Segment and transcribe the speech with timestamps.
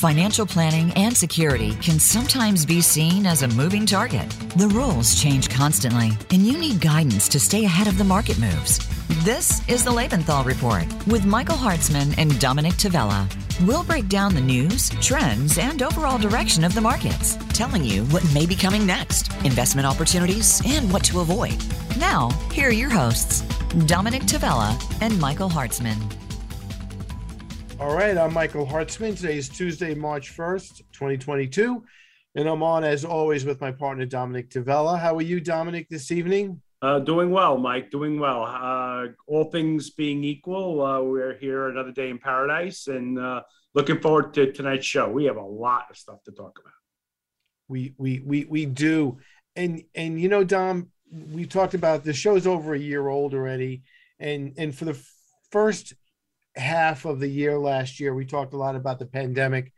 [0.00, 4.26] Financial planning and security can sometimes be seen as a moving target.
[4.56, 8.78] The rules change constantly, and you need guidance to stay ahead of the market moves.
[9.26, 13.28] This is the Lebenthal Report with Michael Hartzman and Dominick Tavella.
[13.66, 18.24] We'll break down the news, trends, and overall direction of the markets, telling you what
[18.32, 21.62] may be coming next, investment opportunities, and what to avoid.
[21.98, 23.42] Now, here are your hosts,
[23.84, 26.19] Dominick Tavella and Michael Hartzman.
[27.80, 29.16] All right, I'm Michael Hartzman.
[29.16, 31.82] Today is Tuesday, March 1st, 2022.
[32.34, 35.00] And I'm on, as always, with my partner, Dominick Tavella.
[35.00, 36.60] How are you, Dominick, this evening?
[36.82, 37.90] Uh, doing well, Mike.
[37.90, 38.44] Doing well.
[38.44, 43.40] Uh, all things being equal, uh, we're here another day in paradise and uh,
[43.72, 45.08] looking forward to tonight's show.
[45.08, 46.74] We have a lot of stuff to talk about.
[47.68, 49.20] We we we we do,
[49.56, 53.84] and and you know, Dom, we talked about the show's over a year old already,
[54.18, 55.02] and and for the
[55.50, 55.94] first
[56.56, 59.72] half of the year last year, we talked a lot about the pandemic,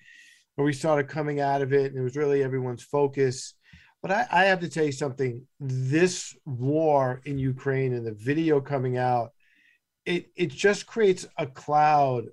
[0.54, 3.54] where we started coming out of it, and it was really everyone's focus.
[4.02, 8.60] But I, I have to tell you something: this war in Ukraine and the video
[8.60, 9.30] coming out,
[10.04, 12.26] it it just creates a cloud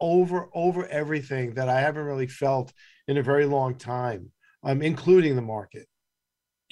[0.00, 2.72] over over everything that I haven't really felt
[3.08, 4.30] in a very long time,
[4.62, 5.86] um, including the market.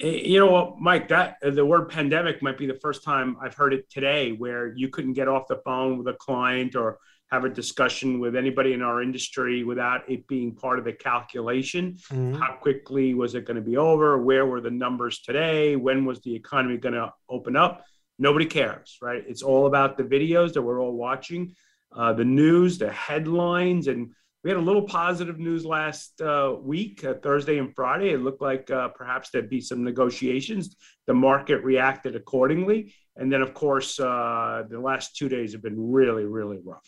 [0.01, 1.07] Eh, you know what, Mike?
[1.09, 4.89] That the word pandemic might be the first time I've heard it today, where you
[4.89, 6.97] couldn't get off the phone with a client or
[7.31, 11.93] have a discussion with anybody in our industry without it being part of the calculation.
[12.09, 12.33] Mm-hmm.
[12.33, 14.17] How quickly was it going to be over?
[14.17, 15.77] Where were the numbers today?
[15.77, 17.85] When was the economy going to open up?
[18.19, 19.23] Nobody cares, right?
[19.25, 21.55] It's all about the videos that we're all watching,
[21.95, 24.11] uh, the news, the headlines, and
[24.43, 28.09] we had a little positive news last uh, week, uh, Thursday and Friday.
[28.09, 30.75] It looked like uh, perhaps there'd be some negotiations.
[31.05, 32.95] The market reacted accordingly.
[33.15, 36.87] And then, of course, uh, the last two days have been really, really rough.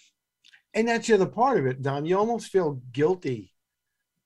[0.74, 2.06] And that's the other part of it, Dom.
[2.06, 3.52] You almost feel guilty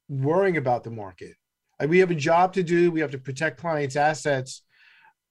[0.08, 1.34] worrying about the market.
[1.80, 4.64] Like we have a job to do, we have to protect clients' assets.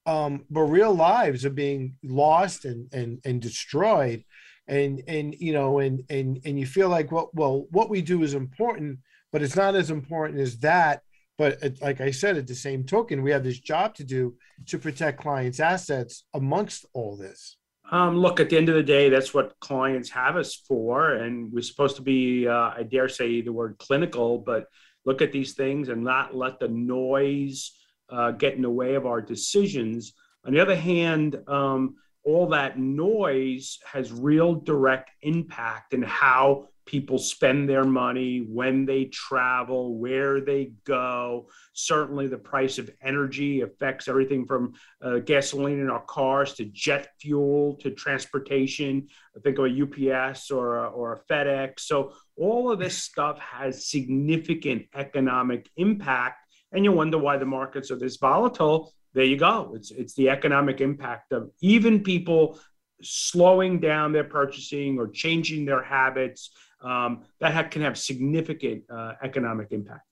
[0.05, 4.23] Um, but real lives are being lost and, and, and destroyed
[4.69, 8.23] and and you know and and and you feel like well well what we do
[8.23, 8.99] is important
[9.33, 11.03] but it's not as important as that.
[11.39, 14.35] But it, like i said at the same token we have this job to do
[14.67, 17.59] to protect clients assets amongst all this.
[17.93, 21.53] Um, look at the end of the day that's what clients have us for and
[21.53, 24.67] we're supposed to be uh, i dare say the word clinical but
[25.05, 27.73] look at these things and not let the noise
[28.09, 30.15] uh, get in the way of our decisions.
[30.45, 31.97] On the other hand um,
[32.27, 39.05] all that noise has real direct impact in how people spend their money, when they
[39.07, 41.49] travel, where they go.
[41.73, 47.09] Certainly, the price of energy affects everything from uh, gasoline in our cars to jet
[47.21, 49.07] fuel to transportation.
[49.37, 51.81] I think of a UPS or a, or a FedEx.
[51.81, 56.43] So, all of this stuff has significant economic impact.
[56.73, 59.73] And you wonder why the markets are this volatile there you go.
[59.75, 62.61] It's it's the economic impact of even people
[63.03, 66.51] slowing down their purchasing or changing their habits.
[66.83, 70.05] Um, that ha- can have significant uh, economic impact.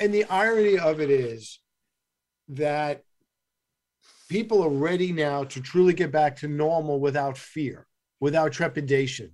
[0.00, 1.60] And the irony of it is
[2.48, 3.04] that
[4.28, 7.86] people are ready now to truly get back to normal without fear,
[8.18, 9.30] without trepidation.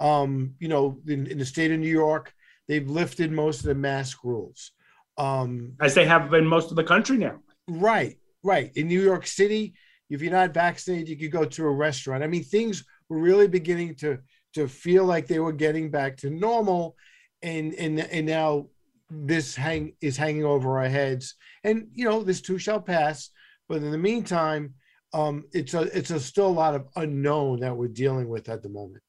[0.00, 2.32] Um, you know, in, in, the state of New York,
[2.68, 4.72] they've lifted most of the mask rules.
[5.18, 7.40] Um, As they have in most of the country now.
[7.68, 9.74] Right right in New York City,
[10.08, 12.22] if you're not vaccinated, you could go to a restaurant.
[12.22, 14.18] I mean, things were really beginning to
[14.54, 16.96] to feel like they were getting back to normal,
[17.42, 18.68] and and and now
[19.10, 21.34] this hang is hanging over our heads.
[21.64, 23.30] And you know, this too shall pass.
[23.68, 24.74] But in the meantime,
[25.12, 28.62] um, it's a it's a still a lot of unknown that we're dealing with at
[28.62, 29.02] the moment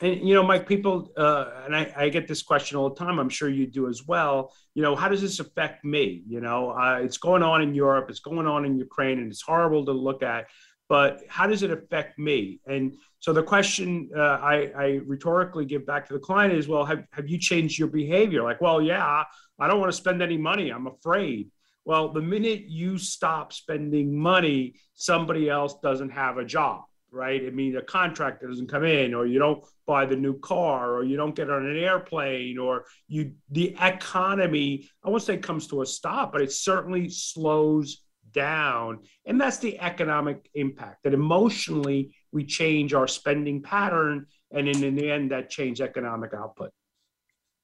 [0.00, 3.18] and you know mike people uh, and I, I, get this question all the time
[3.18, 6.22] i'm sure you do as well you know how does this affect me?
[6.26, 9.42] You know uh, it's going on in europe it's going on in ukraine and it's
[9.42, 10.46] horrible to look at
[10.88, 12.60] but how does it affect me?
[12.66, 16.84] And so the question uh, I, I, rhetorically give back to the client is well
[16.84, 18.42] have, have you changed your behavior?
[18.42, 19.24] Like well yeah
[19.58, 21.50] i don't want to spend any money i'm afraid.
[21.84, 27.42] Well the minute you stop spending money somebody else doesn't have a job right?
[27.44, 31.04] I mean, a contractor doesn't come in, or you don't buy the new car, or
[31.04, 34.88] you don't get on an airplane, or you the economy.
[35.04, 39.78] I won't say comes to a stop, but it certainly slows down, and that's the
[39.80, 41.04] economic impact.
[41.04, 46.34] That emotionally we change our spending pattern, and in, in the end, that change economic
[46.34, 46.70] output.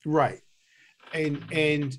[0.05, 0.41] Right,
[1.12, 1.97] and and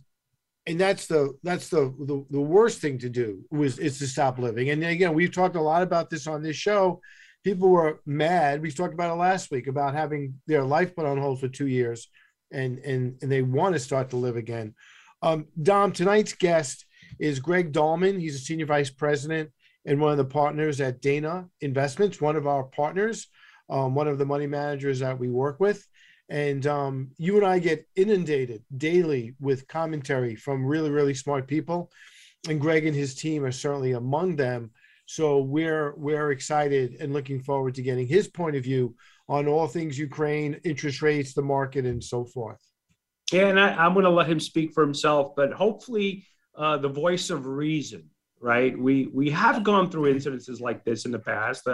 [0.66, 4.40] and that's the that's the, the the worst thing to do was is to stop
[4.40, 7.02] living and again we've talked a lot about this on this show
[7.44, 8.62] people were mad.
[8.62, 11.68] We talked about it last week about having their life put on hold for two
[11.68, 12.08] years
[12.52, 14.76] and and, and they want to start to live again.
[15.22, 16.86] Um, Dom, tonight's guest
[17.20, 18.20] is Greg Dahlman.
[18.20, 19.52] He's a senior vice president
[19.86, 23.28] and one of the partners at Dana Investments, one of our partners,
[23.70, 25.86] um, one of the money managers that we work with.
[26.30, 31.92] And um, you and I get inundated daily with commentary from really, really smart people.
[32.48, 34.72] And Greg and his team are certainly among them.
[35.06, 38.96] So we're we're excited and looking forward to getting his point of view
[39.28, 42.60] on all things Ukraine, interest rates, the market, and so forth.
[43.32, 46.90] Yeah, and I, am going to let him speak for himself, but hopefully, uh, the
[46.90, 48.10] voice of reason
[48.44, 48.78] right?
[48.78, 51.66] We we have gone through incidences like this in the past.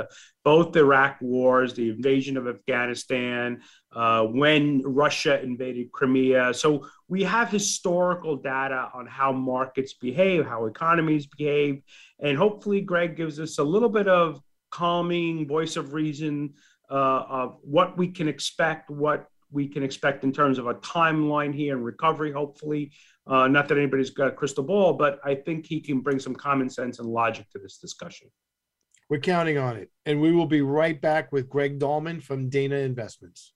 [0.44, 3.62] Both the Iraq wars, the invasion of Afghanistan,
[3.92, 6.54] uh, when Russia invaded Crimea.
[6.54, 11.82] So we have historical data on how markets behave, how economies behave,
[12.20, 14.40] and hopefully, Greg gives us a little bit of
[14.70, 16.54] calming voice of reason
[16.92, 21.54] uh, of what we can expect, what we can expect in terms of a timeline
[21.54, 22.92] here and recovery, hopefully.
[23.28, 26.36] Uh, not that anybody's got a crystal ball, but I think he can bring some
[26.36, 28.30] common sense and logic to this discussion.
[29.10, 29.90] We're counting on it.
[30.06, 33.54] And we will be right back with Greg Dahlman from Dana Investments.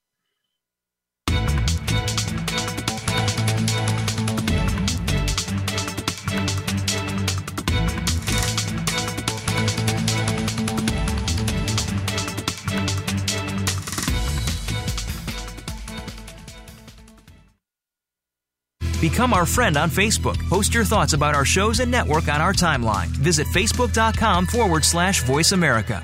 [19.03, 20.39] Become our friend on Facebook.
[20.47, 23.07] Post your thoughts about our shows and network on our timeline.
[23.07, 26.01] Visit facebook.com forward slash voice America.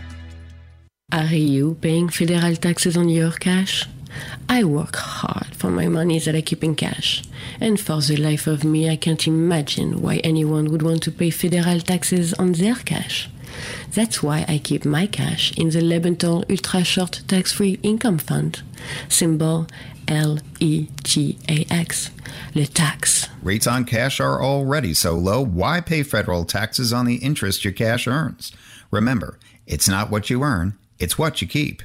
[1.09, 3.87] Are you paying federal taxes on your cash?
[4.49, 7.23] I work hard for my money that I keep in cash.
[7.61, 11.29] And for the life of me, I can't imagine why anyone would want to pay
[11.29, 13.29] federal taxes on their cash.
[13.91, 18.61] That's why I keep my cash in the Lebenthal Ultra Short Tax Free Income Fund,
[19.07, 19.67] symbol
[20.07, 22.11] L-E-T-A-X,
[22.55, 23.29] le tax.
[23.43, 27.73] Rates on cash are already so low, why pay federal taxes on the interest your
[27.73, 28.51] cash earns?
[28.89, 29.37] Remember,
[29.67, 31.83] it's not what you earn, it's what you keep.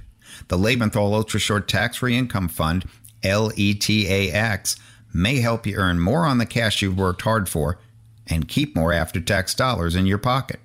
[0.49, 2.87] The Lebenthal Ultra Short Tax Free Income Fund,
[3.23, 4.79] LETAX,
[5.13, 7.79] may help you earn more on the cash you've worked hard for
[8.27, 10.61] and keep more after tax dollars in your pocket.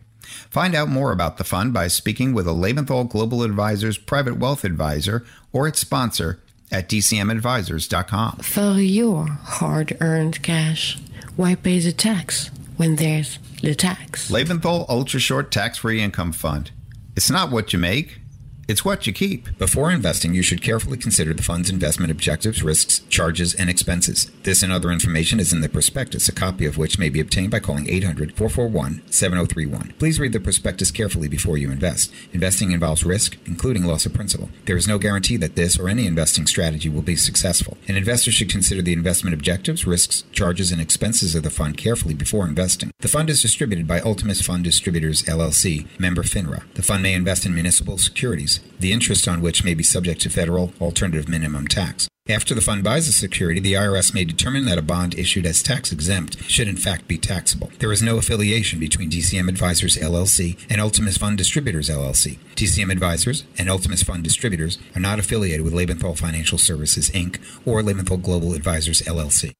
[0.49, 4.63] Find out more about the fund by speaking with a Lebenthal Global Advisors private wealth
[4.63, 6.39] advisor or its sponsor
[6.71, 8.37] at dcmadvisors.com.
[8.37, 10.97] For your hard earned cash,
[11.35, 14.29] why pay the tax when there's the tax?
[14.31, 16.71] Lebenthal Ultra Short Tax Free Income Fund.
[17.15, 18.19] It's not what you make,
[18.69, 19.57] it's what you keep.
[19.57, 24.29] Before investing, you should carefully consider the fund's investment objectives, risks, charges, and expenses.
[24.43, 27.49] This and other information is in the prospectus, a copy of which may be obtained
[27.49, 29.95] by calling 800 441 7031.
[29.97, 32.13] Please read the prospectus carefully before you invest.
[32.31, 34.49] Investing involves risk, including loss of principal.
[34.65, 37.75] There is no guarantee that this or any investing strategy will be successful.
[37.87, 42.13] An investor should consider the investment objectives, risks, charges, and expenses of the fund carefully
[42.13, 42.91] before investing.
[42.99, 46.71] The fund is distributed by Ultimus Fund Distributors, LLC, member FINRA.
[46.75, 50.29] The fund may invest in municipal securities the interest on which may be subject to
[50.29, 52.07] federal alternative minimum tax.
[52.29, 55.63] After the fund buys a security, the IRS may determine that a bond issued as
[55.63, 57.71] tax exempt should in fact be taxable.
[57.79, 62.37] There is no affiliation between DCM Advisors LLC and Ultimus Fund Distributors LLC.
[62.55, 67.39] DCM Advisors and Ultimus Fund Distributors are not affiliated with Lebenthal Financial Services Inc.
[67.65, 69.53] or Lebenthal Global Advisors LLC.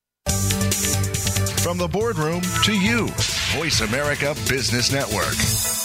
[1.63, 3.07] From the boardroom to you,
[3.57, 5.78] Voice America Business Network.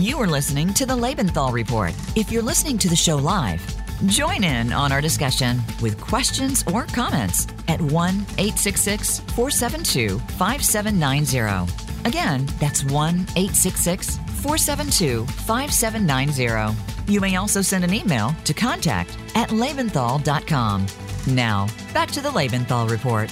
[0.00, 1.92] You are listening to the Lebenthal Report.
[2.16, 3.62] If you're listening to the show live,
[4.06, 11.70] join in on our discussion with questions or comments at 1 866 472 5790.
[12.06, 17.12] Again, that's 1 866 472 5790.
[17.12, 20.86] You may also send an email to contact at lebenthal.com.
[21.26, 23.30] Now, back to the Lebenthal Report.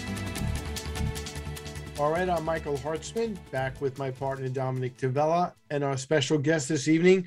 [1.99, 6.69] All right, I'm Michael Hartzman, back with my partner Dominick Tavella, and our special guest
[6.69, 7.27] this evening,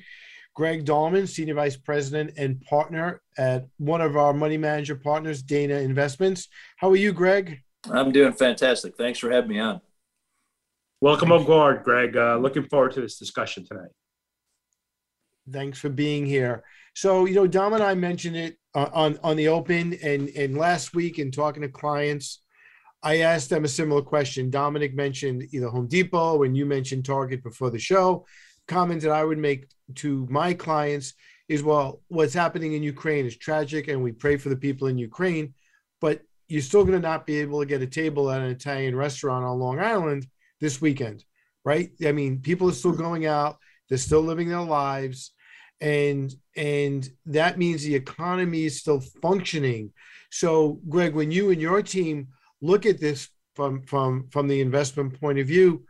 [0.54, 5.74] Greg Dahlman, Senior Vice President and partner at one of our money manager partners, Dana
[5.74, 6.48] Investments.
[6.78, 7.58] How are you, Greg?
[7.90, 8.96] I'm doing fantastic.
[8.96, 9.82] Thanks for having me on.
[11.02, 12.16] Welcome aboard, Greg.
[12.16, 13.90] Uh, looking forward to this discussion tonight.
[15.50, 16.64] Thanks for being here.
[16.94, 20.56] So, you know, Dom and I mentioned it uh, on on the open, and and
[20.56, 22.40] last week in talking to clients
[23.02, 24.50] I asked them a similar question.
[24.50, 28.26] Dominick mentioned either Home Depot when you mentioned Target before the show.
[28.68, 31.14] Comment that I would make to my clients
[31.48, 34.96] is well, what's happening in Ukraine is tragic, and we pray for the people in
[34.96, 35.52] Ukraine,
[36.00, 38.94] but you're still going to not be able to get a table at an Italian
[38.94, 40.26] restaurant on Long Island
[40.60, 41.24] this weekend,
[41.64, 41.90] right?
[42.06, 45.32] I mean, people are still going out, they're still living their lives.
[45.80, 49.92] and and that means the economy is still functioning.
[50.30, 52.28] So, Greg, when you and your team
[52.62, 55.84] look at this from from from the investment point of view,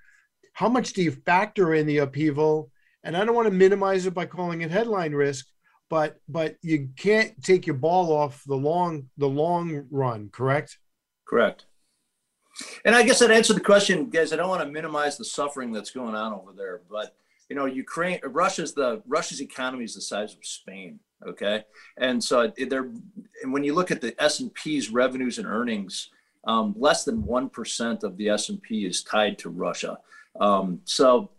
[0.52, 2.70] how much do you factor in the upheaval?
[3.04, 5.46] And I don't want to minimize it by calling it headline risk,
[5.88, 10.78] but but you can't take your ball off the long the long run, correct?
[11.28, 11.66] Correct.
[12.84, 14.32] And I guess I'd answer the question, guys.
[14.32, 17.14] I don't want to minimize the suffering that's going on over there, but
[17.48, 21.00] you know, Ukraine, Russia's the Russia's economy is the size of Spain.
[21.26, 21.64] Okay,
[21.98, 22.90] and so they're
[23.42, 26.10] and when you look at the S and P's revenues and earnings,
[26.44, 29.98] um, less than one percent of the S and P is tied to Russia.
[30.40, 31.30] Um, so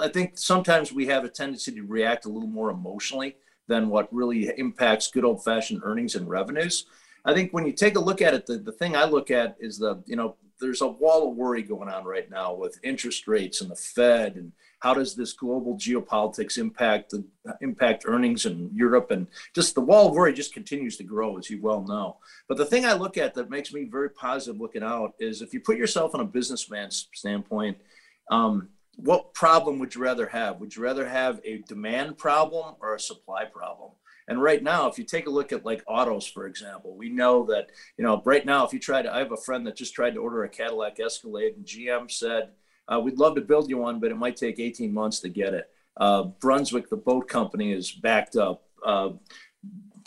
[0.00, 3.36] I think sometimes we have a tendency to react a little more emotionally
[3.68, 6.86] than what really impacts good old fashioned earnings and revenues.
[7.24, 9.56] I think when you take a look at it, the, the thing I look at
[9.60, 13.28] is the, you know, there's a wall of worry going on right now with interest
[13.28, 14.52] rates and the Fed and
[14.82, 17.24] how does this global geopolitics impact the
[17.60, 21.48] impact earnings in Europe and just the wall of worry just continues to grow as
[21.48, 22.16] you well know.
[22.48, 25.54] But the thing I look at that makes me very positive looking out is if
[25.54, 27.78] you put yourself in a businessman's standpoint,
[28.32, 30.58] um, what problem would you rather have?
[30.58, 33.92] Would you rather have a demand problem or a supply problem?
[34.26, 37.46] And right now, if you take a look at like autos, for example, we know
[37.46, 39.94] that, you know, right now, if you try to, I have a friend that just
[39.94, 42.50] tried to order a Cadillac Escalade and GM said,
[42.88, 45.54] uh, we'd love to build you one, but it might take 18 months to get
[45.54, 45.70] it.
[45.96, 48.64] Uh, Brunswick, the boat company, is backed up.
[48.84, 49.10] Uh,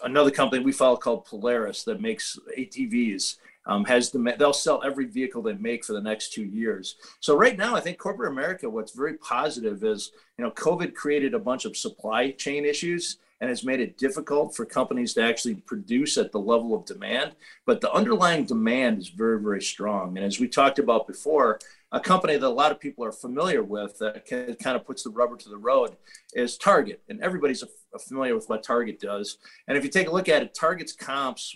[0.03, 5.05] another company we follow called Polaris that makes ATVs um, has the they'll sell every
[5.05, 6.95] vehicle they make for the next two years.
[7.19, 11.33] So right now, I think corporate America, what's very positive is you know COVID created
[11.33, 15.55] a bunch of supply chain issues and has made it difficult for companies to actually
[15.55, 17.33] produce at the level of demand.
[17.65, 20.17] But the underlying demand is very very strong.
[20.17, 21.59] And as we talked about before,
[21.91, 25.09] a company that a lot of people are familiar with that kind of puts the
[25.09, 25.95] rubber to the road
[26.33, 27.63] is Target, and everybody's
[28.07, 29.37] familiar with what Target does.
[29.67, 31.55] And if you take a look at it, Target's comps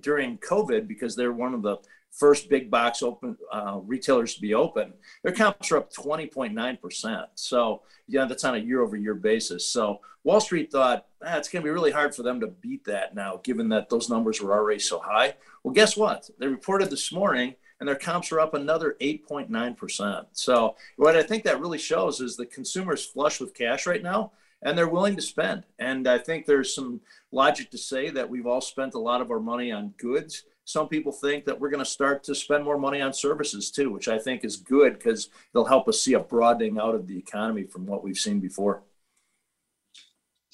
[0.00, 1.78] during COVID because they're one of the
[2.12, 4.92] first big box open uh, retailers to be open.
[5.22, 7.26] Their comps are up 20.9%.
[7.34, 9.68] So, yeah, that's on a year over year basis.
[9.68, 12.84] So, Wall Street thought ah, it's going to be really hard for them to beat
[12.86, 15.34] that now, given that those numbers were already so high.
[15.62, 16.28] Well, guess what?
[16.38, 20.26] They reported this morning and their comps are up another 8.9%.
[20.32, 24.32] So, what I think that really shows is the consumers flush with cash right now
[24.62, 25.64] and they're willing to spend.
[25.78, 27.00] And I think there's some
[27.32, 30.44] logic to say that we've all spent a lot of our money on goods.
[30.64, 33.90] Some people think that we're going to start to spend more money on services too,
[33.90, 37.18] which I think is good because it'll help us see a broadening out of the
[37.18, 38.82] economy from what we've seen before.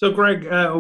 [0.02, 0.75] So, Greg, uh,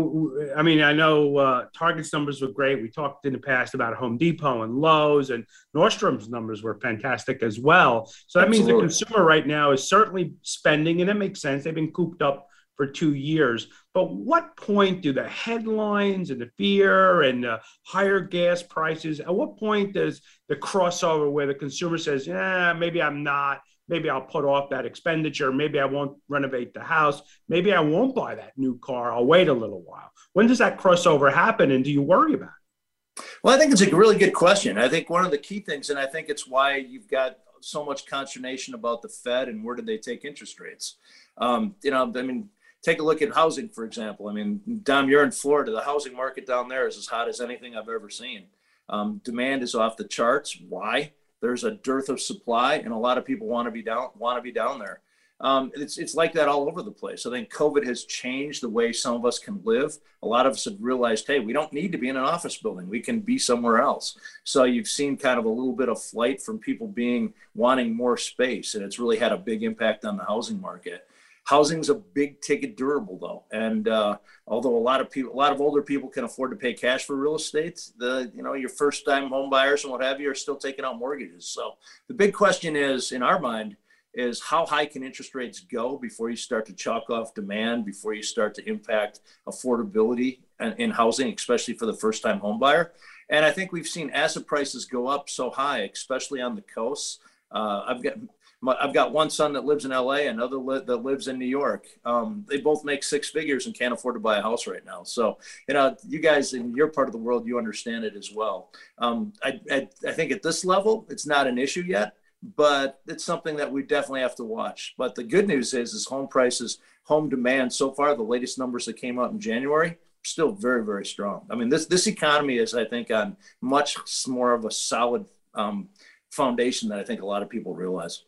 [0.56, 2.82] I mean, I know uh, Target's numbers were great.
[2.82, 7.40] We talked in the past about Home Depot and Lowe's, and Nordstrom's numbers were fantastic
[7.40, 8.06] as well.
[8.26, 8.82] So that Absolutely.
[8.82, 11.62] means the consumer right now is certainly spending, and it makes sense.
[11.62, 13.68] They've been cooped up for two years.
[13.94, 19.32] But what point do the headlines and the fear and the higher gas prices, at
[19.32, 23.60] what point does the crossover where the consumer says, yeah, maybe I'm not,
[23.92, 28.14] maybe I'll put off that expenditure, maybe I won't renovate the house, maybe I won't
[28.14, 30.10] buy that new car, I'll wait a little while.
[30.32, 33.24] When does that crossover happen and do you worry about it?
[33.44, 34.78] Well, I think it's a really good question.
[34.78, 37.84] I think one of the key things, and I think it's why you've got so
[37.84, 40.96] much consternation about the Fed and where did they take interest rates.
[41.36, 42.48] Um, you know, I mean,
[42.82, 44.28] take a look at housing, for example.
[44.28, 45.70] I mean, Dom, you're in Florida.
[45.70, 48.46] The housing market down there is as hot as anything I've ever seen.
[48.88, 50.58] Um, demand is off the charts.
[50.68, 51.12] Why?
[51.42, 54.38] There's a dearth of supply, and a lot of people want to be down want
[54.38, 55.02] to be down there.
[55.42, 57.26] Um, it's it's like that all over the place.
[57.26, 59.98] I think COVID has changed the way some of us can live.
[60.22, 62.56] A lot of us have realized, hey, we don't need to be in an office
[62.56, 62.88] building.
[62.88, 64.16] We can be somewhere else.
[64.44, 68.16] So you've seen kind of a little bit of flight from people being wanting more
[68.16, 71.08] space, and it's really had a big impact on the housing market.
[71.44, 75.52] Housing's a big ticket durable though, and uh, although a lot of people, a lot
[75.52, 78.68] of older people can afford to pay cash for real estate, the you know your
[78.68, 81.46] first time home buyers and what have you are still taking out mortgages.
[81.46, 83.76] So the big question is, in our mind,
[84.14, 88.14] is how high can interest rates go before you start to chalk off demand, before
[88.14, 90.40] you start to impact affordability
[90.78, 92.92] in housing, especially for the first time home buyer.
[93.30, 97.18] And I think we've seen asset prices go up so high, especially on the coasts.
[97.50, 98.14] Uh, I've got
[98.62, 101.46] my, I've got one son that lives in LA, another li- that lives in New
[101.46, 101.86] York.
[102.04, 105.02] Um, they both make six figures and can't afford to buy a house right now.
[105.02, 108.30] So, you know, you guys in your part of the world, you understand it as
[108.32, 108.70] well.
[108.98, 112.14] Um, I, I, I think at this level, it's not an issue yet,
[112.56, 114.94] but it's something that we definitely have to watch.
[114.96, 118.86] But the good news is, is home prices, home demand so far, the latest numbers
[118.86, 121.46] that came out in January, still very, very strong.
[121.50, 123.96] I mean, this this economy is, I think, on much
[124.28, 125.88] more of a solid um,
[126.30, 128.22] foundation than I think a lot of people realize.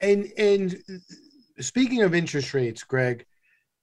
[0.00, 0.82] And and
[1.60, 3.26] speaking of interest rates, Greg,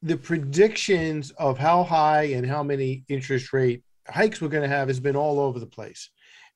[0.01, 4.87] the predictions of how high and how many interest rate hikes we're going to have
[4.87, 6.09] has been all over the place.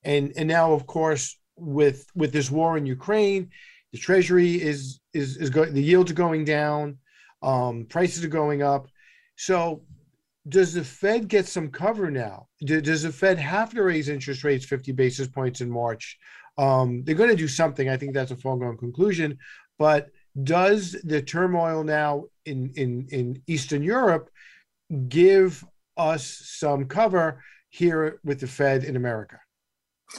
[0.03, 3.49] And and now of course with with this war in Ukraine,
[3.91, 6.97] the treasury is is is going the yields are going down,
[7.41, 8.87] um, prices are going up.
[9.35, 9.83] So
[10.47, 12.47] does the Fed get some cover now?
[12.63, 16.17] Does the Fed have to raise interest rates 50 basis points in March?
[16.59, 17.87] Um, they're going to do something.
[17.87, 19.37] I think that's a foregone conclusion.
[19.77, 20.09] But
[20.43, 24.29] does the turmoil now in, in, in Eastern Europe
[25.07, 25.63] give
[25.95, 29.39] us some cover here with the Fed in America?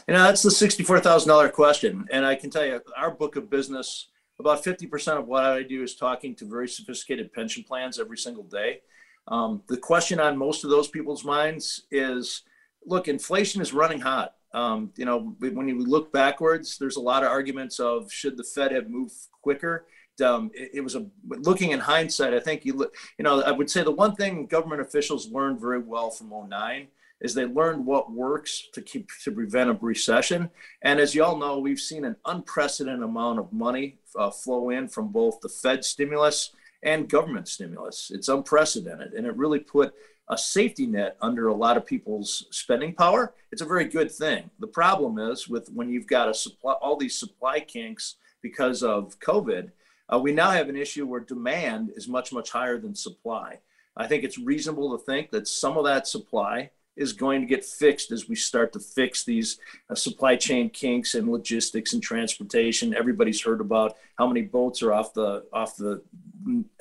[0.09, 2.06] You know, that's the $64,000 question.
[2.11, 5.82] And I can tell you, our book of business, about 50% of what I do
[5.82, 8.80] is talking to very sophisticated pension plans every single day.
[9.28, 12.42] Um, the question on most of those people's minds is
[12.87, 14.35] look, inflation is running hot.
[14.52, 18.45] Um, you know, when you look backwards, there's a lot of arguments of should the
[18.45, 19.87] Fed have moved quicker.
[20.25, 22.35] Um, it, it, was a looking in hindsight.
[22.35, 25.61] I think you look, you know, I would say the one thing government officials learned
[25.61, 26.88] very well from 09
[27.21, 30.50] is they learned what works to keep to prevent a recession.
[30.83, 34.88] And as you all know, we've seen an unprecedented amount of money uh, flow in
[34.88, 38.11] from both the Fed stimulus and government stimulus.
[38.12, 39.92] It's unprecedented, and it really put
[40.30, 43.34] a safety net under a lot of people's spending power.
[43.50, 44.49] It's a very good thing.
[44.60, 49.18] The problem is with when you've got a supply, all these supply kinks because of
[49.18, 49.72] COVID,
[50.12, 53.58] uh, we now have an issue where demand is much much higher than supply.
[53.96, 57.64] I think it's reasonable to think that some of that supply is going to get
[57.64, 62.94] fixed as we start to fix these uh, supply chain kinks and logistics and transportation.
[62.94, 66.02] Everybody's heard about how many boats are off the off the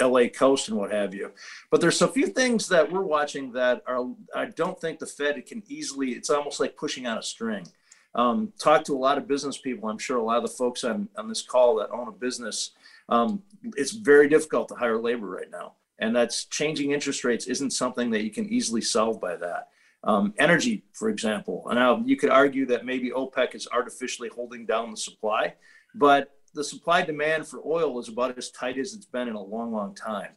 [0.02, 1.32] LA coast and what have you.
[1.72, 5.46] But there's a few things that we're watching that are I don't think the Fed
[5.46, 6.12] can easily.
[6.12, 7.68] It's almost like pushing on a string.
[8.16, 9.88] Um, talk to a lot of business people.
[9.88, 12.72] I'm sure a lot of the folks on on this call that own a business.
[13.08, 13.44] Um,
[13.78, 18.10] it's very difficult to hire labor right now, and that's changing interest rates isn't something
[18.12, 19.70] that you can easily solve by that.
[20.04, 21.68] Um, energy, for example.
[21.74, 25.56] Now, you could argue that maybe OPEC is artificially holding down the supply,
[25.94, 29.42] but the supply demand for oil is about as tight as it's been in a
[29.42, 30.32] long, long time.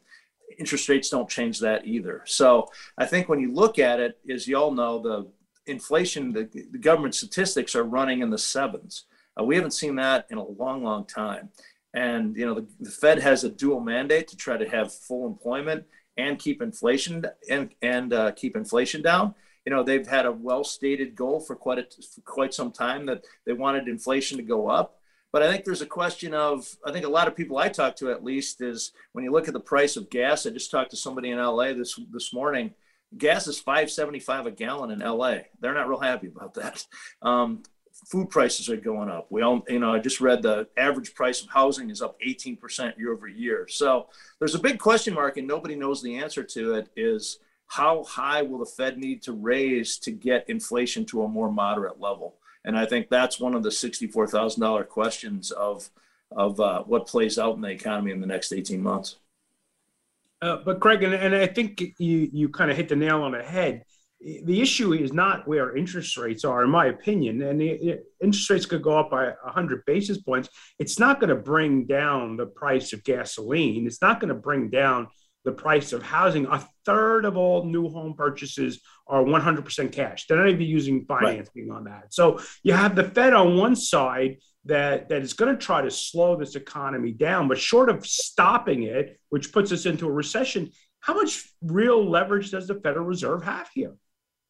[0.59, 2.23] Interest rates don't change that either.
[2.27, 5.31] So I think when you look at it, as you all know, the
[5.71, 9.05] inflation, the, the government statistics are running in the sevens.
[9.39, 11.49] Uh, we haven't seen that in a long, long time.
[11.95, 15.27] And you know, the, the Fed has a dual mandate to try to have full
[15.27, 15.85] employment
[16.17, 21.15] and keep inflation and and uh, keep inflation down you know they've had a well-stated
[21.15, 24.99] goal for quite a, for quite some time that they wanted inflation to go up.
[25.33, 27.97] But i think there's a question of i think a lot of people i talk
[27.97, 30.91] to at least is when you look at the price of gas i just talked
[30.91, 32.75] to somebody in la this this morning
[33.17, 36.85] gas is 575 a gallon in la they're not real happy about that.
[37.23, 37.63] Um,
[38.11, 39.27] food prices are going up.
[39.31, 42.99] We all you know i just read the average price of housing is up 18%
[42.99, 43.67] year over year.
[43.69, 47.39] So there's a big question mark and nobody knows the answer to it is
[47.73, 51.99] how high will the Fed need to raise to get inflation to a more moderate
[51.99, 52.35] level?
[52.67, 55.89] And I think that's one of the sixty-four thousand dollar questions of
[56.31, 59.17] of uh, what plays out in the economy in the next eighteen months.
[60.43, 63.33] Uh, but Craig, and, and I think you you kind of hit the nail on
[63.33, 63.85] the head.
[64.21, 67.43] The issue is not where interest rates are, in my opinion.
[67.43, 70.49] And the, interest rates could go up by 100 basis points.
[70.79, 73.85] It's not going to bring down the price of gasoline.
[73.85, 75.09] It's not going to bring down
[75.45, 76.47] the price of housing.
[76.47, 80.27] A third of all new home purchases are 100% cash.
[80.27, 81.77] They're not even using financing right.
[81.77, 82.15] on that.
[82.15, 85.91] So you have the Fed on one side that that is going to try to
[85.91, 90.71] slow this economy down, but short of stopping it, which puts us into a recession,
[91.01, 93.95] how much real leverage does the Federal Reserve have here?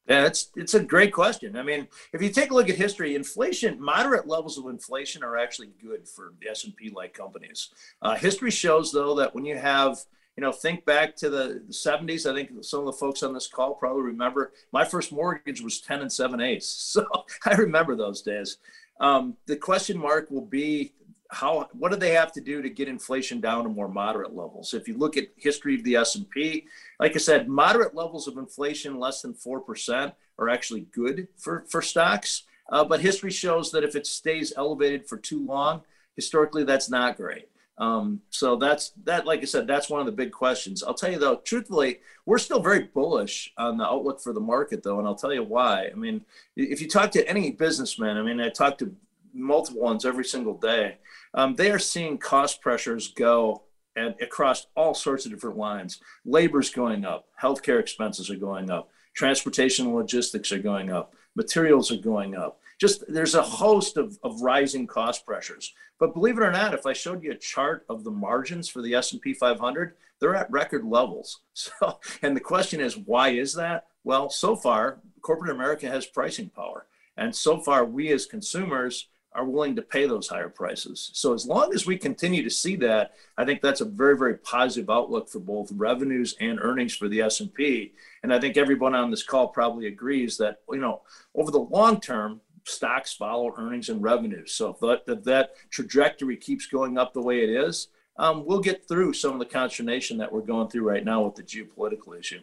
[0.06, 1.56] Yeah, it's it's a great question.
[1.56, 5.36] I mean, if you take a look at history, inflation, moderate levels of inflation are
[5.36, 7.70] actually good for S and P like companies.
[8.02, 9.98] Uh, history shows, though, that when you have
[10.36, 12.30] you know, think back to the, the 70s.
[12.30, 15.80] I think some of the folks on this call probably remember my first mortgage was
[15.80, 16.68] 10 and 7 eighths.
[16.92, 17.06] So
[17.46, 18.58] I remember those days.
[19.00, 20.92] Um, the question mark will be
[21.32, 24.74] how what do they have to do to get inflation down to more moderate levels
[24.74, 26.66] if you look at history of the s&p
[27.00, 31.80] like i said moderate levels of inflation less than 4% are actually good for, for
[31.80, 35.80] stocks uh, but history shows that if it stays elevated for too long
[36.16, 37.48] historically that's not great
[37.82, 39.26] um, so that's that.
[39.26, 40.84] Like I said, that's one of the big questions.
[40.84, 44.84] I'll tell you though, truthfully, we're still very bullish on the outlook for the market,
[44.84, 45.88] though, and I'll tell you why.
[45.90, 48.94] I mean, if you talk to any businessman, I mean, I talk to
[49.34, 50.98] multiple ones every single day.
[51.34, 53.64] Um, they are seeing cost pressures go
[53.96, 56.00] and across all sorts of different lines.
[56.24, 61.90] Labor's going up, healthcare expenses are going up, transportation and logistics are going up, materials
[61.90, 65.72] are going up just there's a host of, of rising cost pressures.
[66.00, 68.82] But believe it or not, if I showed you a chart of the margins for
[68.82, 71.40] the S&P 500, they're at record levels.
[71.54, 73.86] So, and the question is, why is that?
[74.02, 76.86] Well, so far, corporate America has pricing power.
[77.16, 81.10] And so far, we as consumers are willing to pay those higher prices.
[81.14, 84.38] So as long as we continue to see that, I think that's a very very
[84.38, 87.92] positive outlook for both revenues and earnings for the S&P.
[88.24, 91.02] And I think everyone on this call probably agrees that you know
[91.36, 94.52] over the long term stocks follow earnings and revenues.
[94.52, 98.60] So if that, if that trajectory keeps going up the way it is, um, we'll
[98.60, 102.18] get through some of the consternation that we're going through right now with the geopolitical
[102.18, 102.40] issue.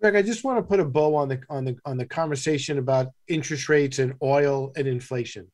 [0.00, 2.78] Greg, I just want to put a bow on the on the on the conversation
[2.78, 5.50] about interest rates and oil and inflation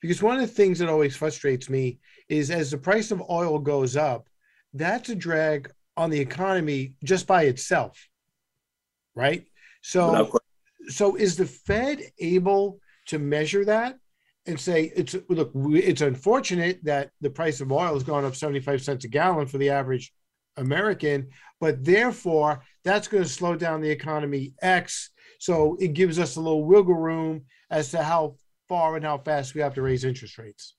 [0.00, 1.98] because one of the things that always frustrates me
[2.28, 4.28] is as the price of oil goes up,
[4.74, 8.08] that's a drag on the economy just by itself,
[9.14, 9.46] right?
[9.80, 10.30] So,
[10.88, 13.98] so is the Fed able to measure that
[14.46, 18.82] and say it's look, it's unfortunate that the price of oil has gone up 75
[18.82, 20.12] cents a gallon for the average
[20.56, 21.28] American,
[21.60, 25.10] but therefore that's going to slow down the economy X.
[25.38, 28.36] So it gives us a little wiggle room as to how
[28.68, 30.74] far and how fast we have to raise interest rates.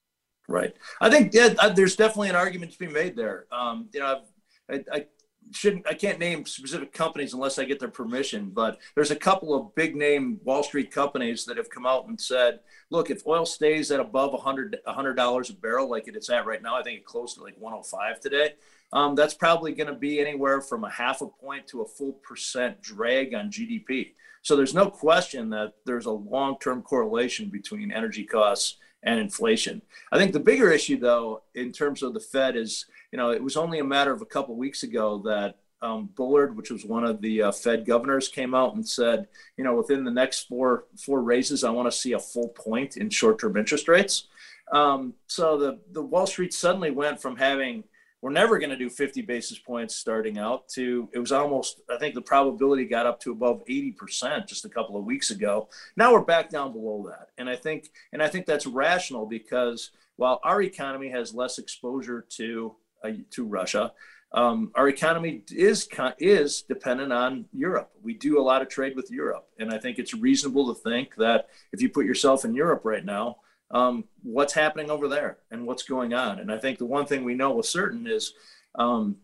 [0.48, 0.74] Right.
[1.00, 3.46] I think yeah, there's definitely an argument to be made there.
[3.52, 4.22] Um, you know,
[4.70, 5.06] I, I
[5.52, 9.54] shouldn't, I can't name specific companies unless I get their permission, but there's a couple
[9.54, 13.46] of big name Wall Street companies that have come out and said, look, if oil
[13.46, 16.98] stays at above 100 $100 a barrel like it is at right now, I think
[16.98, 18.54] it closed to like 105 today.
[18.92, 22.14] Um, that's probably going to be anywhere from a half a point to a full
[22.14, 24.12] percent drag on GDP.
[24.42, 29.82] So there's no question that there's a long-term correlation between energy costs and inflation.
[30.10, 33.42] I think the bigger issue, though, in terms of the Fed, is you know it
[33.42, 36.84] was only a matter of a couple of weeks ago that um, Bullard, which was
[36.84, 40.48] one of the uh, Fed governors, came out and said, you know, within the next
[40.48, 44.26] four four raises, I want to see a full point in short-term interest rates.
[44.72, 47.84] Um, so the the Wall Street suddenly went from having
[48.20, 51.96] we're never going to do 50 basis points starting out to it was almost i
[51.98, 56.12] think the probability got up to above 80% just a couple of weeks ago now
[56.12, 60.40] we're back down below that and i think and i think that's rational because while
[60.42, 63.92] our economy has less exposure to uh, to russia
[64.32, 67.90] um, our economy is is dependent on Europe.
[68.02, 71.14] We do a lot of trade with Europe, and I think it's reasonable to think
[71.16, 73.38] that if you put yourself in Europe right now,
[73.70, 76.40] um, what's happening over there and what's going on.
[76.40, 78.34] And I think the one thing we know with certain is
[78.74, 79.16] um,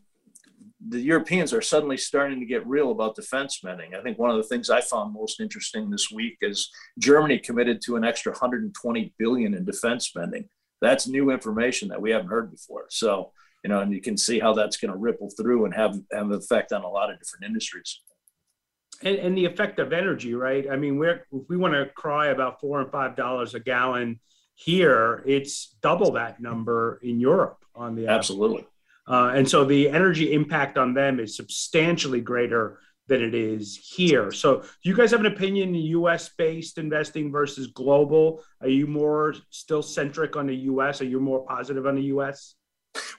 [0.89, 3.95] the Europeans are suddenly starting to get real about defense spending.
[3.95, 7.81] I think one of the things I found most interesting this week is Germany committed
[7.83, 10.49] to an extra 120 billion in defense spending.
[10.81, 12.87] That's new information that we haven't heard before.
[12.91, 13.33] So,
[13.65, 16.31] you know, and you can see how that's going to ripple through and have, have
[16.31, 18.01] an effect on a lot of different industries.
[19.03, 20.67] And, and the effect of energy, right?
[20.71, 24.21] I mean, we're, if we want to cry about four and five dollars a gallon
[24.55, 28.67] here, it's double that number in Europe on the absolutely.
[29.09, 34.31] Uh, and so the energy impact on them is substantially greater than it is here.
[34.31, 38.43] So, do you guys have an opinion US based investing versus global?
[38.63, 41.03] Are you more still centric on the US?
[41.03, 42.55] Are you more positive on the US?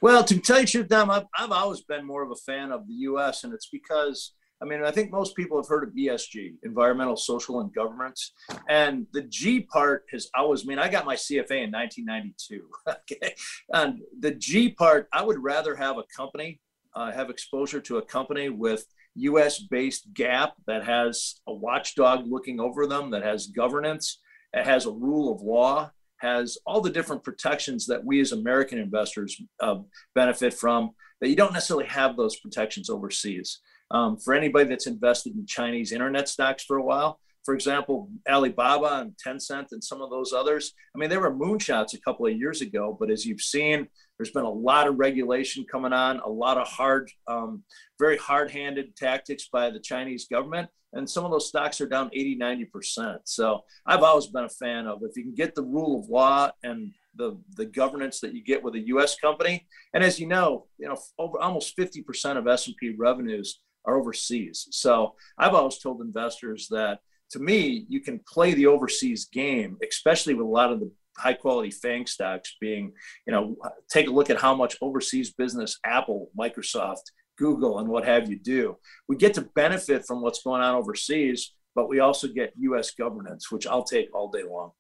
[0.02, 2.72] Well, to tell you the truth, Dom, I've, I've always been more of a fan
[2.72, 5.94] of the US, and it's because I mean, I think most people have heard of
[5.94, 8.32] ESG, environmental, social, and governance.
[8.70, 12.68] And the G part has always, I mean, I got my CFA in 1992.
[12.90, 13.36] okay.
[13.74, 16.62] And the G part, I would rather have a company,
[16.96, 18.86] uh, have exposure to a company with
[19.16, 24.22] US based GAAP that has a watchdog looking over them, that has governance,
[24.54, 25.92] that has a rule of law,
[26.26, 29.78] has all the different protections that we as American investors uh,
[30.16, 33.60] benefit from, that you don't necessarily have those protections overseas.
[33.92, 39.02] Um, for anybody that's invested in Chinese internet stocks for a while, for example, Alibaba
[39.02, 42.36] and Tencent and some of those others, I mean, they were moonshots a couple of
[42.36, 46.30] years ago, but as you've seen, there's been a lot of regulation coming on, a
[46.30, 47.64] lot of hard, um,
[48.00, 50.70] very hard handed tactics by the Chinese government.
[50.94, 53.18] And some of those stocks are down 80, 90%.
[53.26, 56.50] So I've always been a fan of if you can get the rule of law
[56.64, 59.20] and the, the governance that you get with a U.S.
[59.20, 59.68] company.
[59.94, 64.68] And as you know, you know, over almost 50% of S&P revenues are overseas.
[64.72, 67.00] So I've always told investors that
[67.32, 71.34] to me, you can play the overseas game, especially with a lot of the high
[71.34, 72.92] quality FANG stocks being,
[73.26, 73.56] you know,
[73.90, 78.40] take a look at how much overseas business Apple, Microsoft, Google, and what have you
[78.40, 78.78] do.
[79.08, 83.52] We get to benefit from what's going on overseas, but we also get US governance,
[83.52, 84.72] which I'll take all day long.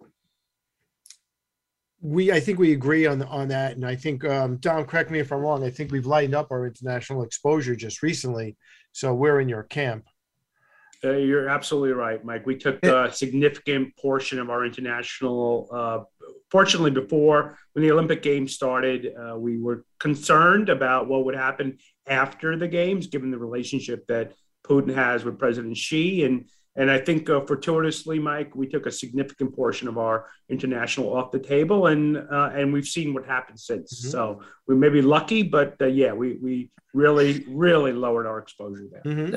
[2.02, 5.20] We, I think we agree on on that, and I think um, Dom, correct me
[5.20, 5.64] if I'm wrong.
[5.64, 8.58] I think we've lightened up our international exposure just recently,
[8.92, 10.06] so we're in your camp.
[11.06, 12.46] Uh, you're absolutely right, Mike.
[12.46, 15.70] We took a significant portion of our international.
[15.72, 16.00] Uh,
[16.50, 21.78] fortunately, before when the Olympic Games started, uh, we were concerned about what would happen
[22.08, 24.34] after the games, given the relationship that
[24.66, 28.92] Putin has with President Xi, and and I think uh, fortuitously, Mike, we took a
[28.92, 33.60] significant portion of our international off the table, and uh, and we've seen what happened
[33.60, 34.02] since.
[34.02, 34.12] Mm-hmm.
[34.12, 38.88] So we may be lucky, but uh, yeah, we we really really lowered our exposure
[38.92, 39.02] there.
[39.04, 39.36] Mm-hmm.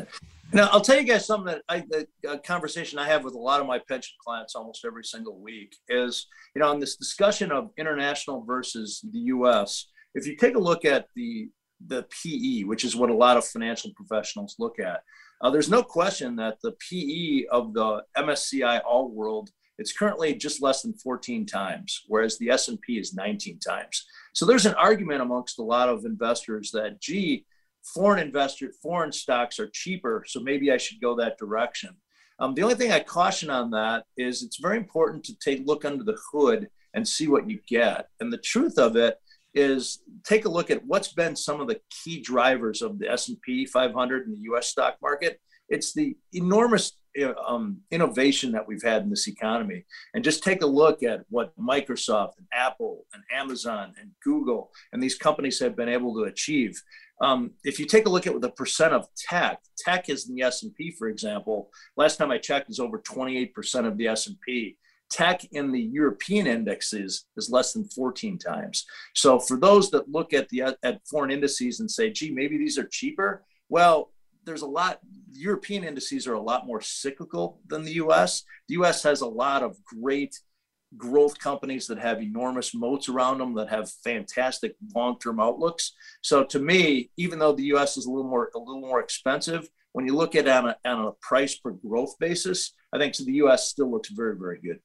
[0.53, 1.85] Now I'll tell you guys something that I
[2.23, 5.77] the conversation I have with a lot of my pension clients almost every single week
[5.89, 9.87] is you know on this discussion of international versus the U.S.
[10.15, 11.51] If you take a look at the
[11.87, 15.03] the PE, which is what a lot of financial professionals look at
[15.41, 20.61] uh, there's no question that the PE of the MSCI All World it's currently just
[20.61, 24.07] less than 14 times, whereas the S&P is 19 times.
[24.35, 27.47] So there's an argument amongst a lot of investors that, gee,
[27.95, 31.97] foreign investor, foreign stocks are cheaper, so maybe I should go that direction.
[32.41, 35.85] Um, the only thing I caution on that is it's very important to take look
[35.85, 38.09] under the hood and see what you get.
[38.21, 39.17] And the truth of it
[39.59, 43.67] is take a look at what's been some of the key drivers of the S&P
[43.67, 45.41] 500 and the US stock market.
[45.69, 46.93] It's the enormous
[47.47, 49.85] um, innovation that we've had in this economy.
[50.15, 55.03] And just take a look at what Microsoft and Apple and Amazon and Google and
[55.03, 56.81] these companies have been able to achieve.
[57.21, 60.43] Um, if you take a look at the percent of tech, tech is in the
[60.43, 64.77] S&P, for example, last time I checked is over 28% of the S&P
[65.11, 68.87] tech in the European indexes is less than 14 times.
[69.15, 72.79] So for those that look at the at foreign indices and say, gee, maybe these
[72.79, 74.13] are cheaper, well,
[74.45, 74.99] there's a lot
[75.31, 78.45] European indices are a lot more cyclical than the US.
[78.69, 80.39] The US has a lot of great
[80.97, 85.93] growth companies that have enormous moats around them that have fantastic long-term outlooks.
[86.23, 89.69] So to me, even though the US is a little more a little more expensive,
[89.93, 93.17] when you look at it on a, on a price per growth basis, I think
[93.17, 94.81] the US still looks very, very good.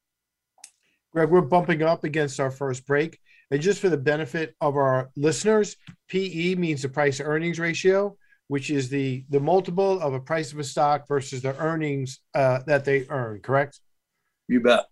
[1.13, 3.19] Greg, we're bumping up against our first break.
[3.52, 5.76] And just for the benefit of our listeners,
[6.10, 10.60] PE means the price earnings ratio, which is the the multiple of a price of
[10.60, 13.41] a stock versus the earnings uh, that they earn.
[13.41, 13.80] Correct?
[14.47, 14.86] You bet.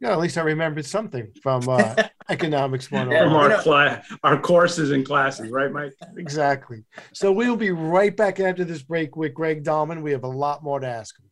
[0.00, 1.94] Yeah, at least I remembered something from uh,
[2.28, 3.06] economics one.
[3.06, 5.92] From our class, our courses and classes, right, Mike?
[6.16, 6.82] Exactly.
[7.14, 10.02] So we'll be right back after this break with Greg Dahlman.
[10.02, 11.26] We have a lot more to ask him.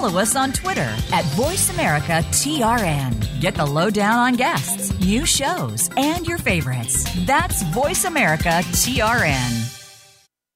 [0.00, 3.40] Follow us on Twitter at VoiceAmericaTRN.
[3.40, 7.04] Get the lowdown on guests, new shows, and your favorites.
[7.26, 9.76] That's VoiceAmericaTRN.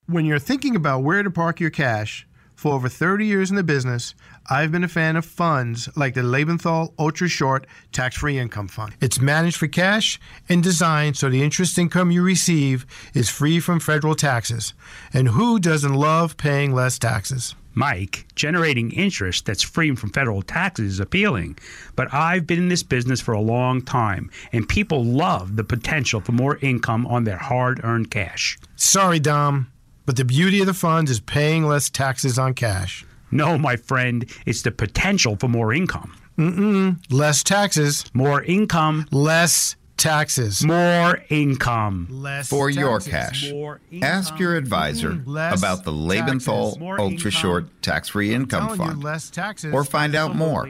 [0.07, 3.63] When you're thinking about where to park your cash, for over 30 years in the
[3.63, 4.15] business,
[4.49, 8.95] I've been a fan of funds like the Lebenthal Ultra Short Tax Free Income Fund.
[9.03, 13.81] It's managed for cash and designed so the interest income you receive is free from
[13.81, 14.73] federal taxes.
[15.13, 17.55] And who doesn't love paying less taxes?
[17.75, 21.59] Mike, generating interest that's free from federal taxes is appealing.
[21.97, 26.21] But I've been in this business for a long time, and people love the potential
[26.21, 28.59] for more income on their hard earned cash.
[28.77, 29.71] Sorry, Dom,
[30.07, 33.05] but the beauty of the fund is paying less taxes on cash.
[33.31, 36.17] No, my friend, it's the potential for more income.
[36.39, 36.99] Mm-mm.
[37.11, 38.05] Less taxes.
[38.13, 39.07] More income.
[39.11, 40.65] Less taxes.
[40.65, 42.09] More income.
[42.11, 43.51] Less For taxes.
[43.51, 49.03] your cash, ask your advisor mm, about the Lebenthal Ultra Short Tax Free Income Fund.
[49.03, 49.73] Less taxes.
[49.73, 50.69] Or find out more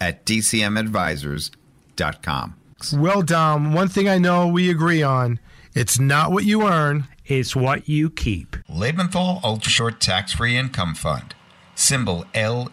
[0.00, 2.54] at dcmadvisors.com.
[2.94, 5.40] Well, Dom, one thing I know we agree on
[5.74, 8.56] it's not what you earn, it's what you keep.
[8.70, 11.34] Lebenthal Ultra Short Tax Free Income Fund.
[11.74, 12.68] Symbol L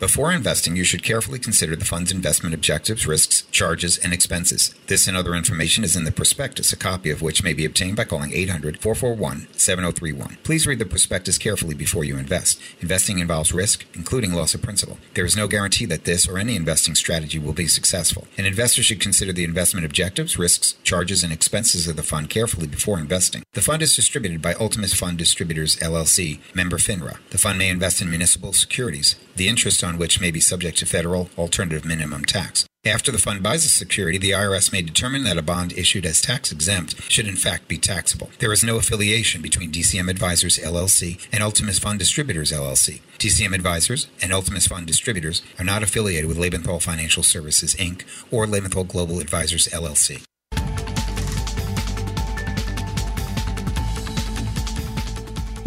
[0.00, 4.74] Before investing, you should carefully consider the fund's investment objectives, risks, charges, and expenses.
[4.86, 7.96] This and other information is in the prospectus, a copy of which may be obtained
[7.96, 10.38] by calling 800 441 7031.
[10.42, 12.58] Please read the prospectus carefully before you invest.
[12.80, 14.96] Investing involves risk, including loss of principal.
[15.12, 18.26] There is no guarantee that this or any investing strategy will be successful.
[18.38, 22.66] An investor should consider the investment objectives, risks, charges, and expenses of the fund carefully
[22.66, 23.42] before investing.
[23.52, 27.18] The fund is distributed by Ultimus Fund Distributors, LLC, member FINRA.
[27.28, 30.86] The fund may invest in municipal securities the interest on which may be subject to
[30.86, 32.66] federal alternative minimum tax.
[32.84, 36.22] After the fund buys a security, the IRS may determine that a bond issued as
[36.22, 38.30] tax exempt should in fact be taxable.
[38.38, 43.00] There is no affiliation between DCM Advisors LLC and Ultimus Fund Distributors LLC.
[43.18, 48.04] DCM Advisors and Ultimus Fund Distributors are not affiliated with Lebenthal Financial Services Inc.
[48.30, 50.22] or Lebenthal Global Advisors LLC.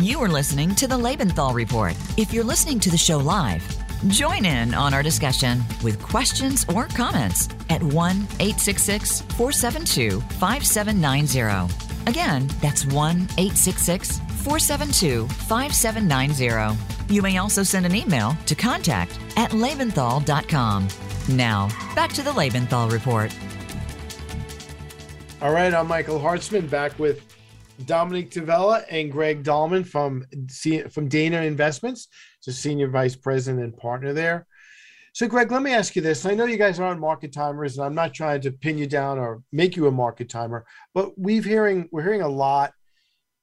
[0.03, 1.95] You are listening to the Lebenthal Report.
[2.17, 3.63] If you're listening to the show live,
[4.09, 11.73] join in on our discussion with questions or comments at 1 866 472 5790.
[12.05, 16.77] Again, that's 1 866 472 5790.
[17.07, 20.87] You may also send an email to contact at lebenthal.com.
[21.29, 23.33] Now, back to the Lebenthal Report.
[25.41, 27.33] All right, I'm Michael Hartzman back with
[27.86, 30.26] Dominick Tavella and Greg Dahlman from
[30.89, 32.08] from Dana Investments,
[32.46, 34.48] the senior vice president and partner there.
[35.13, 36.26] So, Greg, let me ask you this.
[36.26, 39.19] I know you guys aren't market timers, and I'm not trying to pin you down
[39.19, 40.65] or make you a market timer,
[40.96, 42.74] but we've hearing we're hearing a lot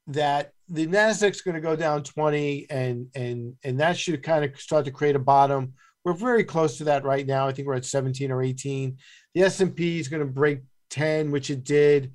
[0.08, 4.60] that the Nasdaq's going to go down 20, and and and that should kind of
[4.60, 5.74] start to create a bottom.
[6.04, 7.46] We're very close to that right now.
[7.46, 8.96] I think we're at 17 or 18.
[9.34, 12.12] The S&P is going to break 10, which it did.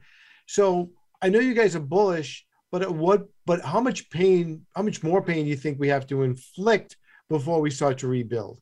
[0.47, 0.89] So
[1.21, 3.23] I know you guys are bullish, but at what?
[3.45, 4.65] But how much pain?
[4.75, 6.97] How much more pain do you think we have to inflict
[7.29, 8.59] before we start to rebuild?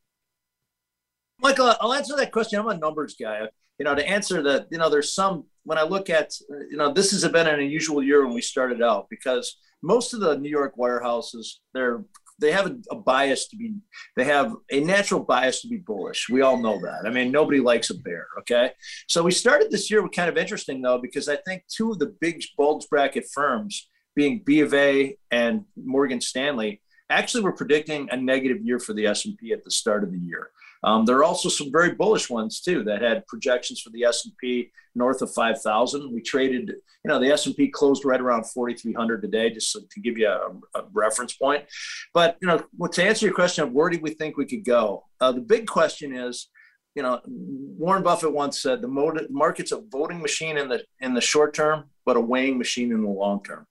[1.39, 2.59] Michael, uh, I'll answer that question.
[2.59, 3.47] I'm a numbers guy.
[3.79, 6.31] You know, to answer that, you know, there's some when I look at,
[6.69, 10.19] you know, this has been an unusual year when we started out because most of
[10.19, 12.03] the New York wirehouses, they're
[12.43, 13.73] they have a, a, bias to be
[14.15, 16.29] they have a natural bias to be bullish.
[16.29, 17.08] We all know that.
[17.08, 18.71] I mean nobody likes a bear okay?
[19.08, 21.99] So we started this year with kind of interesting though because i think two of
[21.99, 28.08] the big bulge bracket firms being b of a and morgan stanley actually were predicting
[28.12, 30.49] a negative year for the s&p at the start of the year
[30.83, 34.71] um, there are also some very bullish ones too that had projections for the S&P
[34.95, 36.11] north of 5,000.
[36.11, 40.17] We traded, you know, the S&P closed right around 4,300 today, just so, to give
[40.17, 41.65] you a, a, reference point.
[42.13, 45.05] But you know, to answer your question of where do we think we could go,
[45.19, 46.49] uh, the big question is,
[46.95, 51.21] you know, Warren Buffett once said the market's a voting machine in the in the
[51.21, 53.65] short term, but a weighing machine in the long term.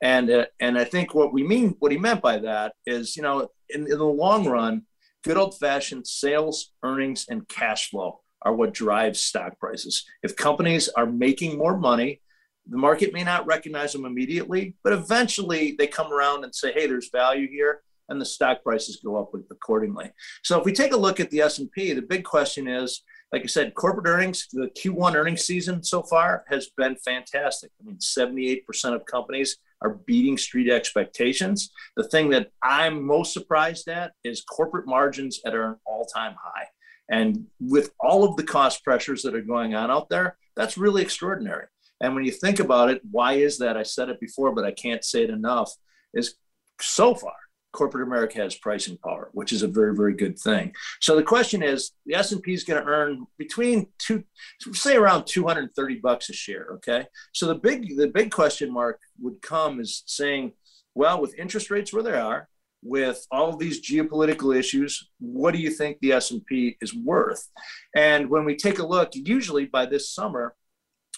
[0.00, 3.22] And uh, and I think what we mean, what he meant by that is, you
[3.22, 4.84] know, in, in the long run
[5.24, 10.04] Good old fashioned sales, earnings, and cash flow are what drives stock prices.
[10.22, 12.20] If companies are making more money,
[12.68, 16.86] the market may not recognize them immediately, but eventually they come around and say, "Hey,
[16.86, 20.12] there's value here," and the stock prices go up accordingly.
[20.44, 23.02] So if we take a look at the S&P, the big question is,
[23.32, 27.70] like I said, corporate earnings, the Q1 earnings season so far has been fantastic.
[27.80, 31.70] I mean, 78% of companies are beating street expectations.
[31.96, 36.66] The thing that I'm most surprised at is corporate margins at an all time high.
[37.10, 41.02] And with all of the cost pressures that are going on out there, that's really
[41.02, 41.66] extraordinary.
[42.00, 43.76] And when you think about it, why is that?
[43.76, 45.72] I said it before, but I can't say it enough.
[46.14, 46.34] Is
[46.80, 47.34] so far
[47.72, 50.72] corporate America has pricing power, which is a very, very good thing.
[51.00, 54.24] So the question is, the S and P is going to earn between two,
[54.72, 56.68] say around 230 bucks a share.
[56.74, 57.06] Okay.
[57.32, 60.52] So the big, the big question mark would come is saying,
[60.94, 62.48] well, with interest rates where they are,
[62.82, 66.94] with all of these geopolitical issues, what do you think the S and P is
[66.94, 67.48] worth?
[67.94, 70.54] And when we take a look, usually by this summer,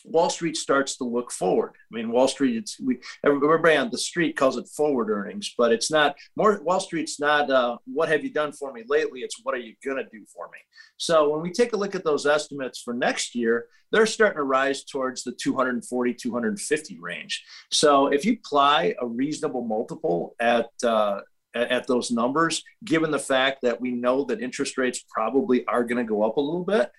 [0.04, 1.72] Wall Street starts to look forward.
[1.74, 5.72] I mean, Wall Street, it's we everybody on the street calls it forward earnings, but
[5.72, 6.62] it's not more.
[6.62, 9.20] Wall Street's not uh, what have you done for me lately.
[9.20, 10.58] It's what are you gonna do for me.
[10.96, 14.44] So when we take a look at those estimates for next year, they're starting to
[14.44, 17.44] rise towards the 240, 250 range.
[17.70, 21.20] So if you apply a reasonable multiple at uh,
[21.54, 26.04] at, those numbers, given the fact that we know that interest rates probably are going
[26.04, 26.90] to go up a little bit,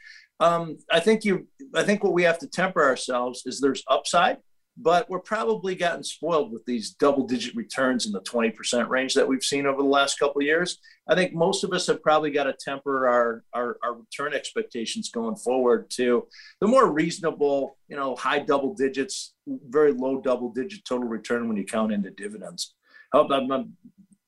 [0.42, 1.48] um, I think you.
[1.74, 4.38] I think what we have to temper ourselves is there's upside,
[4.76, 9.44] but we're probably gotten spoiled with these double-digit returns in the 20% range that we've
[9.44, 10.80] seen over the last couple years.
[11.08, 15.10] I think most of us have probably got to temper our, our, our return expectations
[15.12, 16.28] going forward to
[16.60, 21.64] the more reasonable, you know, high double digits, very low double-digit total return when you
[21.64, 22.76] count into dividends.
[23.14, 23.78] I hope I'm, I'm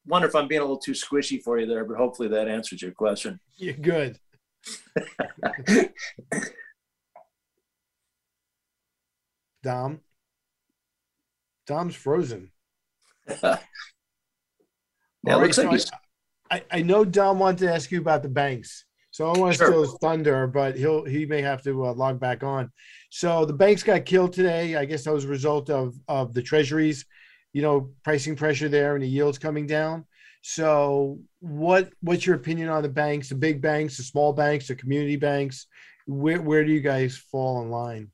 [0.05, 2.81] wonder if I'm being a little too squishy for you there, but hopefully that answers
[2.81, 3.39] your question.
[3.57, 4.19] You're good.
[9.63, 10.01] Dom.
[11.65, 12.51] Dom's frozen.
[13.41, 13.57] yeah,
[15.23, 15.89] looks like he's...
[16.51, 18.85] I, I know Dom wanted to ask you about the banks.
[19.13, 19.67] So I want to sure.
[19.67, 22.71] steal his thunder, but he'll he may have to uh, log back on.
[23.11, 24.75] So the banks got killed today.
[24.75, 27.05] I guess that was a result of of the treasuries,
[27.53, 30.05] you know, pricing pressure there and the yields coming down.
[30.45, 34.75] So, what what's your opinion on the banks, the big banks, the small banks, the
[34.75, 35.67] community banks?
[36.05, 38.11] Where where do you guys fall in line?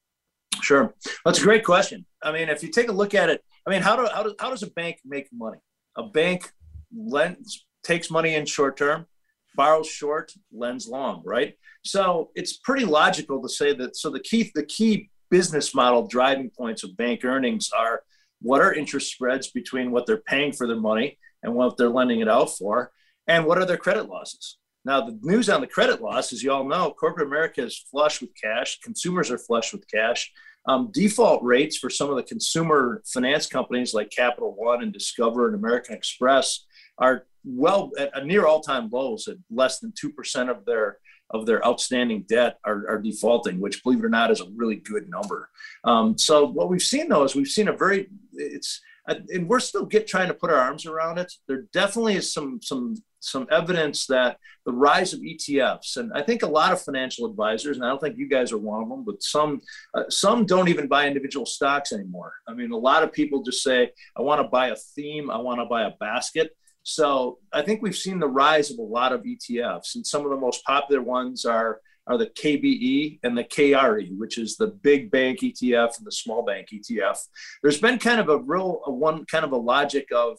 [0.62, 0.94] Sure,
[1.26, 2.06] that's a great question.
[2.22, 4.36] I mean, if you take a look at it, I mean, how do how, do,
[4.40, 5.58] how does a bank make money?
[5.98, 6.52] A bank
[6.96, 9.08] lends takes money in short term,
[9.56, 11.56] borrows short, lends long, right?
[11.84, 13.96] So it's pretty logical to say that.
[13.96, 18.04] So the key the key business model driving points of bank earnings are
[18.40, 22.20] what are interest spreads between what they're paying for their money and what they're lending
[22.20, 22.92] it out for,
[23.28, 24.58] and what are their credit losses.
[24.86, 28.22] Now, the news on the credit loss, as you all know, corporate America is flush
[28.22, 28.80] with cash.
[28.80, 30.32] Consumers are flush with cash.
[30.68, 35.48] Um, default rates for some of the consumer finance companies like Capital One and Discover
[35.48, 36.66] and American Express
[36.98, 40.98] are well at near all-time lows at less than 2% of their
[41.32, 44.78] of their outstanding debt are, are defaulting which believe it or not is a really
[44.78, 45.50] good number
[45.84, 49.86] um, so what we've seen though is we've seen a very it's and we're still
[49.86, 54.06] get trying to put our arms around it there definitely is some some some evidence
[54.08, 57.90] that the rise of ETFs, and I think a lot of financial advisors, and I
[57.90, 59.62] don't think you guys are one of them, but some
[59.94, 62.34] uh, some don't even buy individual stocks anymore.
[62.48, 65.38] I mean, a lot of people just say, "I want to buy a theme, I
[65.38, 69.12] want to buy a basket." So I think we've seen the rise of a lot
[69.12, 73.44] of ETFs, and some of the most popular ones are are the KBE and the
[73.44, 77.20] KRE, which is the big bank ETF and the small bank ETF.
[77.62, 80.38] There's been kind of a real a one kind of a logic of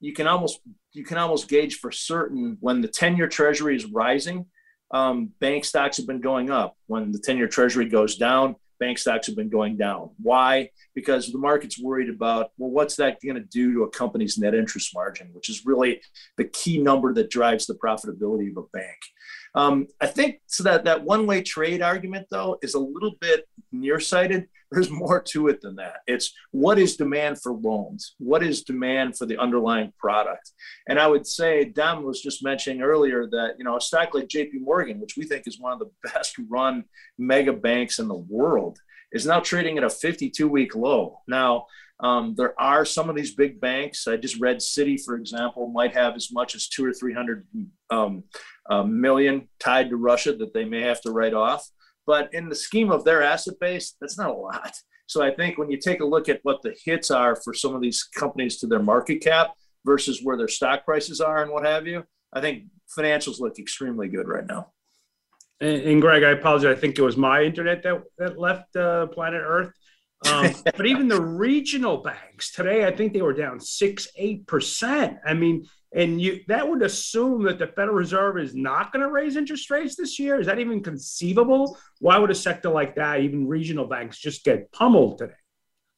[0.00, 0.60] you can almost
[0.92, 4.46] you can almost gauge for certain when the 10-year treasury is rising
[4.92, 9.26] um, bank stocks have been going up when the 10-year treasury goes down bank stocks
[9.26, 10.10] have been going down.
[10.22, 10.70] Why?
[10.94, 14.54] Because the market's worried about, well, what's that going to do to a company's net
[14.54, 16.00] interest margin, which is really
[16.36, 18.98] the key number that drives the profitability of a bank.
[19.54, 24.48] Um, I think so that that one-way trade argument, though, is a little bit nearsighted.
[24.70, 25.98] There's more to it than that.
[26.06, 28.14] It's what is demand for loans?
[28.18, 30.50] What is demand for the underlying product?
[30.88, 34.28] And I would say Dom was just mentioning earlier that you know a stock like
[34.28, 34.58] J.P.
[34.58, 36.84] Morgan, which we think is one of the best-run
[37.18, 38.78] mega banks in the world,
[39.12, 41.20] is now trading at a 52-week low.
[41.28, 41.66] Now
[42.00, 44.06] um, there are some of these big banks.
[44.06, 47.46] I just read Citi, for example, might have as much as two or three hundred
[47.90, 48.24] um,
[48.68, 51.66] uh, million tied to Russia that they may have to write off.
[52.06, 54.74] But in the scheme of their asset base, that's not a lot.
[55.06, 57.74] So I think when you take a look at what the hits are for some
[57.74, 59.52] of these companies to their market cap
[59.84, 62.64] versus where their stock prices are and what have you, I think
[62.96, 64.72] financials look extremely good right now.
[65.60, 66.76] And, and Greg, I apologize.
[66.76, 69.72] I think it was my internet that, that left uh, planet Earth.
[70.30, 75.18] Um, but even the regional banks today, I think they were down six, eight percent.
[75.24, 79.10] I mean, and you that would assume that the Federal Reserve is not going to
[79.10, 80.40] raise interest rates this year.
[80.40, 81.78] Is that even conceivable?
[82.00, 85.34] Why would a sector like that, even regional banks, just get pummeled today?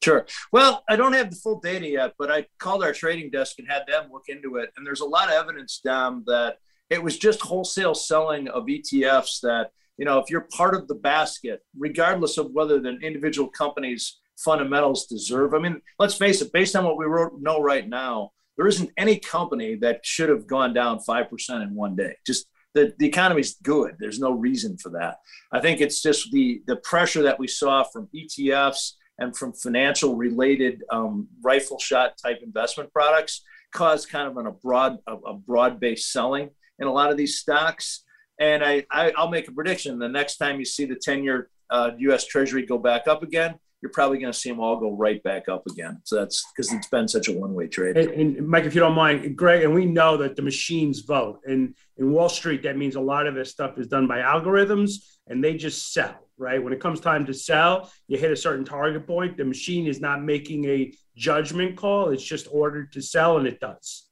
[0.03, 0.26] Sure.
[0.53, 3.68] Well, I don't have the full data yet, but I called our trading desk and
[3.68, 4.70] had them look into it.
[4.76, 6.59] And there's a lot of evidence, Dom, that
[6.89, 10.95] it was just wholesale selling of ETFs that you know, if you're part of the
[10.95, 15.53] basket, regardless of whether the individual company's fundamentals deserve.
[15.53, 17.07] I mean, let's face it, based on what we
[17.41, 21.95] know right now, there isn't any company that should have gone down 5% in one
[21.95, 22.17] day.
[22.27, 23.95] Just the, the economy's good.
[23.99, 25.19] There's no reason for that.
[25.53, 30.17] I think it's just the, the pressure that we saw from ETFs and from financial
[30.17, 33.43] related um, rifle shot type investment products
[33.73, 36.51] caused kind of an, a broad, a, a broad based selling
[36.81, 38.03] in a lot of these stocks.
[38.41, 41.91] And I, I will make a prediction: the next time you see the ten-year uh,
[41.99, 42.25] U.S.
[42.25, 45.49] Treasury go back up again, you're probably going to see them all go right back
[45.49, 46.01] up again.
[46.05, 47.97] So that's because it's been such a one-way trade.
[47.97, 51.41] And, and, Mike, if you don't mind, Greg, and we know that the machines vote,
[51.47, 54.93] and in Wall Street, that means a lot of this stuff is done by algorithms,
[55.29, 56.14] and they just sell.
[56.41, 59.37] Right when it comes time to sell, you hit a certain target point.
[59.37, 63.59] The machine is not making a judgment call; it's just ordered to sell, and it
[63.59, 64.09] does.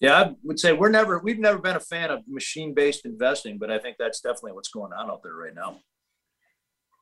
[0.00, 3.56] Yeah, I would say we're never we've never been a fan of machine based investing,
[3.56, 5.78] but I think that's definitely what's going on out there right now.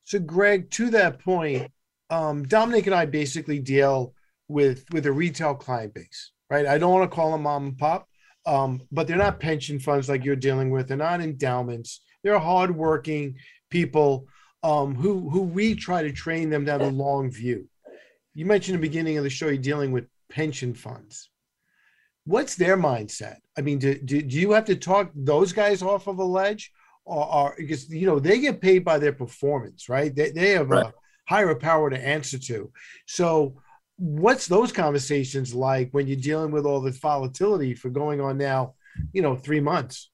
[0.09, 1.71] So, Greg, to that point,
[2.09, 4.15] um, Dominick and I basically deal
[4.49, 6.65] with with a retail client base, right?
[6.65, 8.09] I don't want to call them mom and pop,
[8.47, 10.89] um, but they're not pension funds like you're dealing with.
[10.89, 12.01] They're not endowments.
[12.25, 13.35] They're hardworking
[13.69, 14.29] people
[14.63, 17.69] um, who who we try to train them to have a long view.
[18.33, 21.29] You mentioned in the beginning of the show you're dealing with pension funds
[22.29, 23.37] what's their mindset?
[23.57, 26.71] I mean, do, do, do you have to talk those guys off of a ledge?
[27.09, 30.15] Or, or because you know they get paid by their performance, right?
[30.15, 30.87] They, they have right.
[30.87, 30.93] a
[31.27, 32.71] higher power to answer to.
[33.07, 33.55] So,
[33.97, 38.75] what's those conversations like when you're dealing with all the volatility for going on now,
[39.15, 40.11] you know, three months?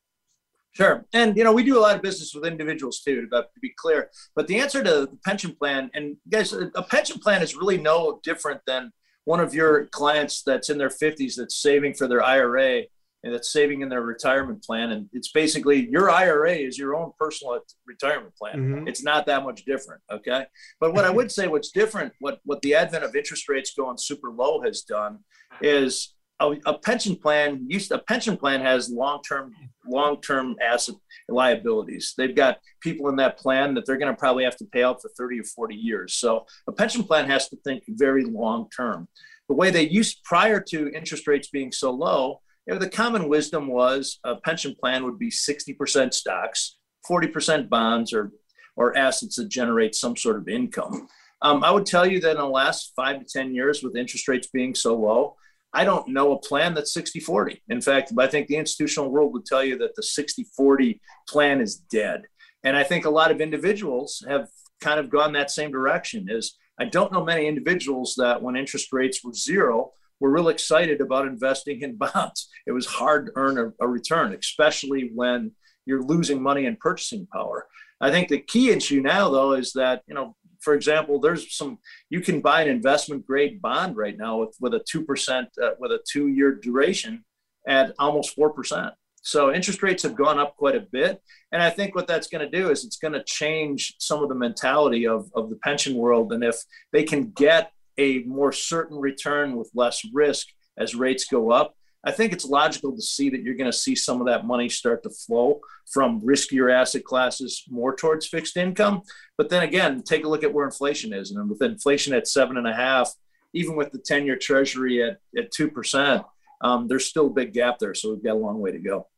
[0.73, 1.05] Sure.
[1.13, 4.11] And, you know, we do a lot of business with individuals too, to be clear.
[4.35, 8.21] But the answer to the pension plan, and guys, a pension plan is really no
[8.25, 8.93] different than
[9.25, 12.83] one of your clients that's in their 50s that's saving for their IRA
[13.25, 14.93] and that's saving in their retirement plan.
[14.93, 18.57] And it's basically your IRA is your own personal retirement plan.
[18.57, 18.89] Mm-hmm.
[18.89, 20.03] It's not that much different.
[20.13, 20.45] Okay.
[20.79, 23.97] But what I would say, what's different, what, what the advent of interest rates going
[23.99, 25.21] super low has done
[25.63, 29.55] is a, a pension plan used a pension plan has long-term
[29.87, 30.97] long-term asset
[31.29, 32.15] liabilities.
[32.19, 35.01] They've got people in that plan that they're going to probably have to pay out
[35.01, 36.15] for 30 or 40 years.
[36.15, 39.09] So a pension plan has to think very long term.
[39.49, 43.29] The way they used prior to interest rates being so low, you know, the common
[43.29, 46.77] wisdom was a pension plan would be 60% stocks,
[47.09, 48.33] 40% bonds or
[48.77, 51.07] or assets that generate some sort of income.
[51.43, 54.27] Um, I would tell you that in the last five to 10 years, with interest
[54.27, 55.37] rates being so low,
[55.73, 57.63] I don't know a plan that's 60 40.
[57.69, 61.61] In fact, I think the institutional world would tell you that the 60 40 plan
[61.61, 62.23] is dead.
[62.63, 64.49] And I think a lot of individuals have
[64.81, 66.27] kind of gone that same direction.
[66.29, 69.93] Is I don't know many individuals that when interest rates were zero
[70.25, 72.49] were real excited about investing in bonds.
[72.67, 75.53] It was hard to earn a, a return, especially when
[75.85, 77.67] you're losing money in purchasing power.
[78.01, 81.79] I think the key issue now, though, is that you know for example, there's some
[82.09, 85.73] you can buy an investment grade bond right now with, with a two percent uh,
[85.79, 87.23] with a two year duration
[87.69, 88.95] at almost four percent.
[89.21, 91.21] So interest rates have gone up quite a bit,
[91.53, 94.31] and I think what that's going to do is it's going to change some of
[94.31, 96.33] the mentality of of the pension world.
[96.33, 96.57] And if
[96.93, 101.75] they can get a more certain return with less risk as rates go up,
[102.07, 104.69] I think it's logical to see that you're going to see some of that money
[104.69, 109.03] start to flow from riskier asset classes more towards fixed income.
[109.39, 111.31] But then again, take a look at where inflation is.
[111.31, 113.11] And with inflation at seven and a half,
[113.55, 116.25] even with the 10 year treasury at, at 2%,
[116.61, 117.95] um, there's still a big gap there.
[117.95, 119.09] So we've got a long way to go.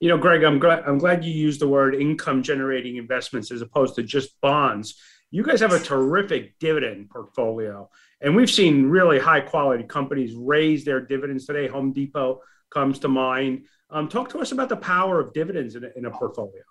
[0.00, 3.60] You know, Greg, I'm glad I'm glad you used the word income generating investments as
[3.60, 4.94] opposed to just bonds.
[5.30, 7.88] You guys have a terrific dividend portfolio.
[8.20, 11.68] And we've seen really high quality companies raise their dividends today.
[11.68, 13.66] Home Depot comes to mind.
[13.90, 16.62] Um, talk to us about the power of dividends in a, in a portfolio.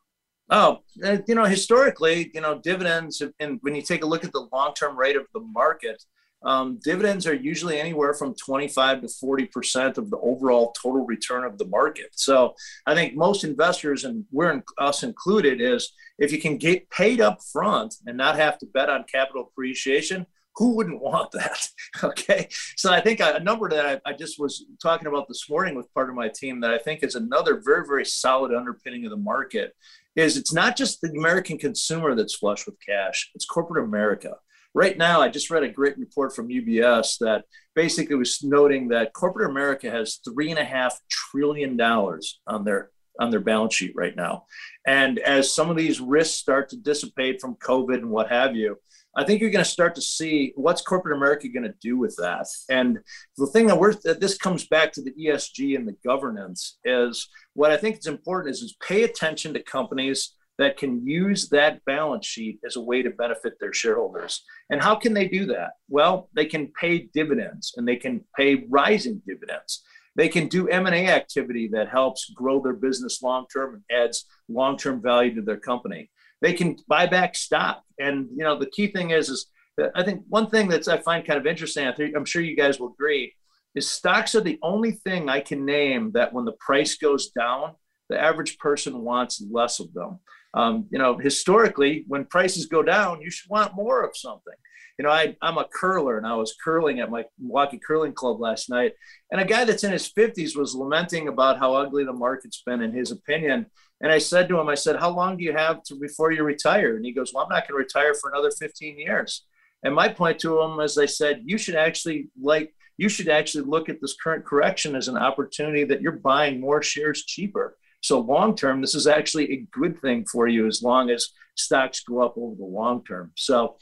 [0.49, 0.79] Oh,
[1.27, 4.73] you know, historically, you know, dividends, and when you take a look at the long
[4.73, 6.03] term rate of the market,
[6.43, 11.57] um, dividends are usually anywhere from 25 to 40% of the overall total return of
[11.57, 12.09] the market.
[12.13, 16.89] So I think most investors, and we're in, us included, is if you can get
[16.89, 20.25] paid up front and not have to bet on capital appreciation,
[20.55, 21.67] who wouldn't want that?
[22.03, 22.47] okay.
[22.75, 25.93] So I think a number that I, I, just was talking about this morning with
[25.93, 29.17] part of my team that I think is another very, very solid underpinning of the
[29.17, 29.73] market
[30.15, 34.35] is it's not just the American consumer that's flush with cash, it's corporate America.
[34.73, 37.45] Right now, I just read a great report from UBS that
[37.75, 42.91] basically was noting that corporate America has three and a half trillion dollars on their
[43.19, 44.45] on their balance sheet right now.
[44.87, 48.77] And as some of these risks start to dissipate from COVID and what have you,
[49.15, 52.15] I think you're going to start to see what's corporate America going to do with
[52.17, 52.47] that.
[52.69, 52.99] And
[53.37, 57.27] the thing that we're that this comes back to the ESG and the governance is
[57.53, 61.83] what I think is important is is pay attention to companies that can use that
[61.85, 64.43] balance sheet as a way to benefit their shareholders.
[64.69, 65.71] And how can they do that?
[65.87, 69.81] Well, they can pay dividends and they can pay rising dividends.
[70.15, 75.01] They can do M&A activity that helps grow their business long term and adds long-term
[75.01, 77.83] value to their company they can buy back stock.
[77.99, 79.47] And you know, the key thing is, is
[79.95, 81.87] I think one thing that's I find kind of interesting.
[82.15, 83.33] I'm sure you guys will agree,
[83.75, 87.75] is stocks are the only thing I can name that when the price goes down,
[88.09, 90.19] the average person wants less of them.
[90.53, 94.53] Um, you know, historically, when prices go down, you should want more of something.
[94.97, 98.41] You know, I, I'm a curler and I was curling at my Milwaukee Curling Club
[98.41, 98.93] last night.
[99.31, 102.81] And a guy that's in his 50s was lamenting about how ugly the market's been,
[102.81, 103.67] in his opinion.
[104.01, 106.43] And I said to him, I said, How long do you have to before you
[106.43, 106.97] retire?
[106.97, 109.45] And he goes, Well, I'm not going to retire for another 15 years.
[109.83, 113.63] And my point to him is I said, You should actually like you should actually
[113.63, 117.77] look at this current correction as an opportunity that you're buying more shares cheaper.
[118.01, 122.01] So long term, this is actually a good thing for you as long as stocks
[122.01, 123.31] go up over the long term.
[123.35, 123.77] So,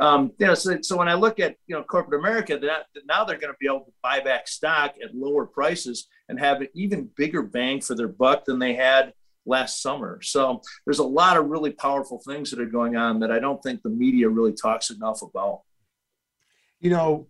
[0.00, 3.24] um, you know, so, so when I look at you know corporate America, that now
[3.24, 6.68] they're going to be able to buy back stock at lower prices and have an
[6.74, 9.12] even bigger bang for their buck than they had
[9.46, 10.20] last summer.
[10.22, 13.62] So there's a lot of really powerful things that are going on that I don't
[13.62, 15.62] think the media really talks enough about.
[16.80, 17.26] You know,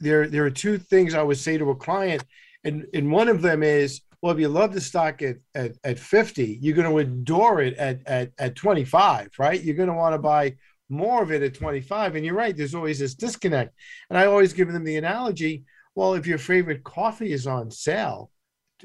[0.00, 2.24] there there are two things I would say to a client,
[2.64, 5.98] and and one of them is, well, if you love the stock at at, at
[5.98, 9.62] 50, you're going to adore it at, at at 25, right?
[9.62, 10.56] You're going to want to buy
[10.90, 12.16] more of it at 25.
[12.16, 13.74] And you're right, there's always this disconnect.
[14.10, 15.64] And I always give them the analogy,
[15.94, 18.30] well, if your favorite coffee is on sale,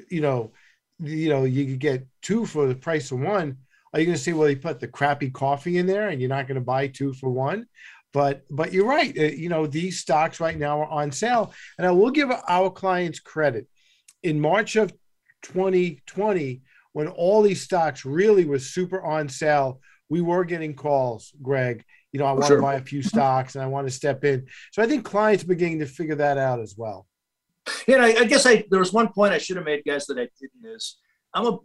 [0.10, 0.54] you know,
[1.00, 3.58] you know, you could get two for the price of one.
[3.94, 6.30] Are you going to say, well, he put the crappy coffee in there and you're
[6.30, 7.66] not going to buy two for one?
[8.14, 9.18] But but you're right.
[9.18, 11.54] Uh, you know, these stocks right now are on sale.
[11.78, 13.68] And I will give our clients credit.
[14.24, 14.92] In March of
[15.46, 16.62] 2020,
[16.94, 21.84] when all these stocks really was super on sale, we were getting calls, Greg.
[22.12, 22.58] You know, I want sure.
[22.58, 23.08] to buy a few mm-hmm.
[23.08, 24.46] stocks and I want to step in.
[24.72, 27.08] So I think clients beginning to figure that out as well.
[27.88, 30.06] You know, I, I guess I there was one point I should have made, guys,
[30.06, 30.98] that I didn't is
[31.34, 31.58] I'm a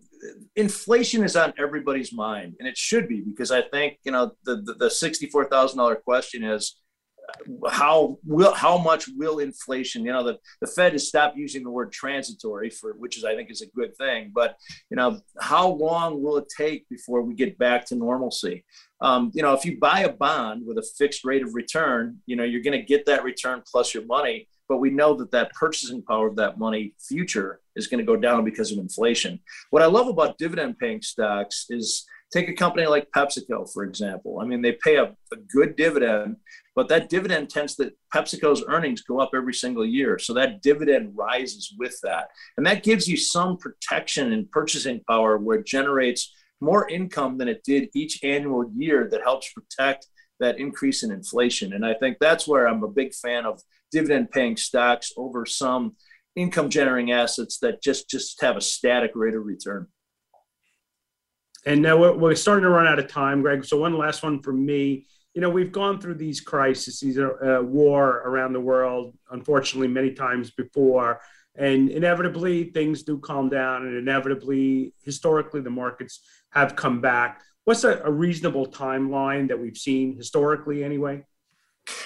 [0.56, 4.56] inflation is on everybody's mind, and it should be because I think you know the
[4.56, 6.80] the, the sixty four thousand dollar question is
[7.68, 11.70] how will how much will inflation you know the, the fed has stopped using the
[11.70, 14.30] word transitory for which is i think is a good thing.
[14.34, 14.56] But
[14.90, 18.64] you know how long will it take before we get back to normalcy?
[19.00, 22.36] Um, you know if you buy a bond with a fixed rate of return you
[22.36, 25.52] know you're going to get that return plus your money but we know that that
[25.52, 29.40] purchasing power of that money future is going to go down because of inflation.
[29.70, 34.38] What i love about dividend paying stocks is take a company like pepsico for example
[34.40, 36.36] i mean they pay a, a good dividend
[36.80, 40.18] but that dividend tends that PepsiCo's earnings go up every single year.
[40.18, 42.28] So that dividend rises with that.
[42.56, 47.48] And that gives you some protection and purchasing power where it generates more income than
[47.48, 50.06] it did each annual year that helps protect
[50.38, 51.74] that increase in inflation.
[51.74, 53.60] And I think that's where I'm a big fan of
[53.92, 55.96] dividend paying stocks over some
[56.36, 59.88] income generating assets that just just have a static rate of return.
[61.66, 63.64] And now we're, we're starting to run out of time, Greg.
[63.64, 68.22] So one last one for me you know, we've gone through these crises, uh, war
[68.24, 71.20] around the world, unfortunately, many times before.
[71.54, 77.42] And inevitably, things do calm down, and inevitably, historically, the markets have come back.
[77.64, 81.24] What's a, a reasonable timeline that we've seen historically, anyway?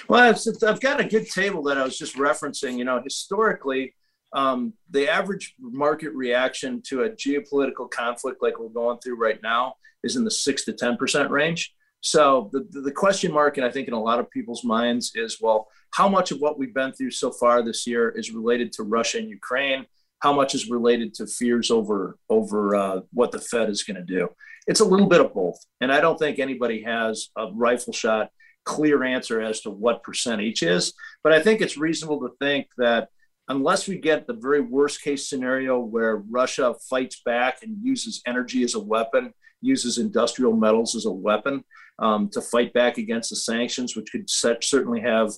[0.07, 2.77] Well, I've got a good table that I was just referencing.
[2.77, 3.95] You know, historically,
[4.33, 9.75] um, the average market reaction to a geopolitical conflict like we're going through right now
[10.03, 11.73] is in the six to 10% range.
[12.01, 15.41] So the, the question mark, and I think in a lot of people's minds is,
[15.41, 18.83] well, how much of what we've been through so far this year is related to
[18.83, 19.85] Russia and Ukraine?
[20.19, 24.03] How much is related to fears over over uh, what the Fed is going to
[24.03, 24.29] do?
[24.67, 28.29] It's a little bit of both, and I don't think anybody has a rifle shot
[28.65, 30.93] clear answer as to what percent each is.
[31.23, 33.09] But I think it's reasonable to think that
[33.47, 38.63] unless we get the very worst case scenario where Russia fights back and uses energy
[38.63, 41.63] as a weapon, uses industrial metals as a weapon,
[41.99, 45.31] um, to fight back against the sanctions, which could set, certainly have,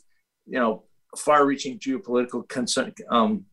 [0.46, 0.84] you know,
[1.18, 3.46] far-reaching geopolitical concern, um,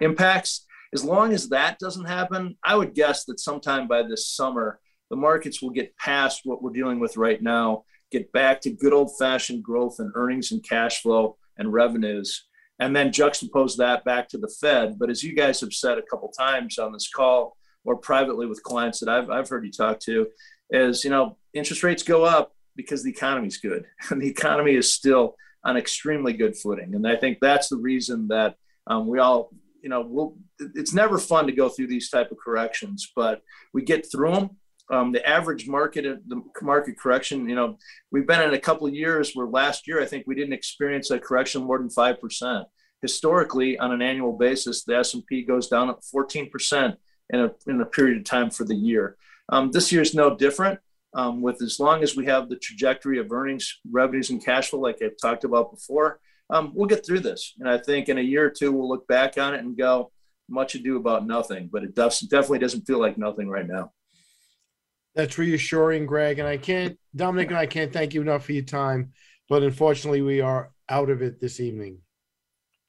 [0.00, 0.66] impacts.
[0.94, 4.80] As long as that doesn't happen, I would guess that sometime by this summer,
[5.10, 8.92] the markets will get past what we're dealing with right now, get back to good
[8.92, 12.46] old-fashioned growth and earnings and cash flow and revenues,
[12.82, 14.98] and then juxtapose that back to the Fed.
[14.98, 18.62] But as you guys have said a couple times on this call or privately with
[18.64, 20.26] clients that I've, I've heard you talk to,
[20.70, 24.92] is you know interest rates go up because the economy's good and the economy is
[24.92, 28.56] still on extremely good footing and i think that's the reason that
[28.88, 29.50] um, we all
[29.82, 30.34] you know we'll,
[30.74, 33.42] it's never fun to go through these type of corrections but
[33.74, 34.50] we get through them
[34.90, 37.76] um, the average market the market correction you know
[38.10, 41.10] we've been in a couple of years where last year i think we didn't experience
[41.10, 42.64] a correction more than 5%
[43.00, 46.96] historically on an annual basis the s&p goes down at 14%
[47.30, 49.16] in a, in a period of time for the year
[49.48, 50.80] um, this year is no different.
[51.14, 54.80] Um, with as long as we have the trajectory of earnings, revenues, and cash flow,
[54.80, 57.52] like I've talked about before, um, we'll get through this.
[57.60, 60.10] And I think in a year or two, we'll look back on it and go,
[60.48, 61.68] much ado about nothing.
[61.70, 63.92] But it does, definitely doesn't feel like nothing right now.
[65.14, 66.38] That's reassuring, Greg.
[66.38, 69.12] And I can't, Dominick and I can't thank you enough for your time.
[69.48, 71.98] But unfortunately, we are out of it this evening.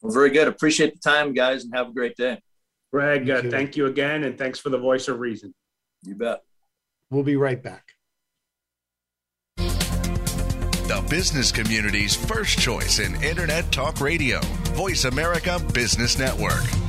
[0.01, 0.47] Well, very good.
[0.47, 2.39] Appreciate the time, guys, and have a great day.
[2.91, 4.23] Greg, uh, thank you again.
[4.23, 5.53] And thanks for the voice of reason.
[6.03, 6.41] You bet.
[7.09, 7.93] We'll be right back.
[9.57, 14.39] The business community's first choice in Internet Talk Radio,
[14.73, 16.82] Voice America Business Network.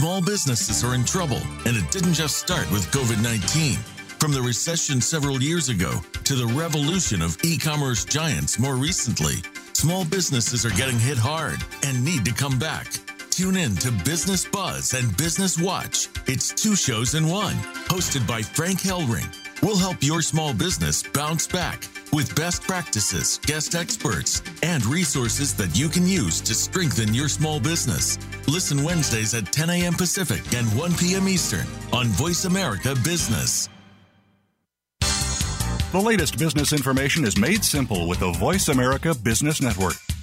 [0.00, 3.74] Small businesses are in trouble, and it didn't just start with COVID 19.
[4.18, 9.42] From the recession several years ago to the revolution of e commerce giants more recently,
[9.74, 12.86] small businesses are getting hit hard and need to come back.
[13.28, 16.08] Tune in to Business Buzz and Business Watch.
[16.26, 17.56] It's two shows in one,
[17.92, 19.28] hosted by Frank Hellring.
[19.62, 25.76] We'll help your small business bounce back with best practices, guest experts, and resources that
[25.76, 28.18] you can use to strengthen your small business.
[28.46, 29.94] Listen Wednesdays at 10 a.m.
[29.94, 31.28] Pacific and 1 p.m.
[31.28, 33.68] Eastern on Voice America Business.
[35.92, 39.94] The latest business information is made simple with the Voice America Business Network.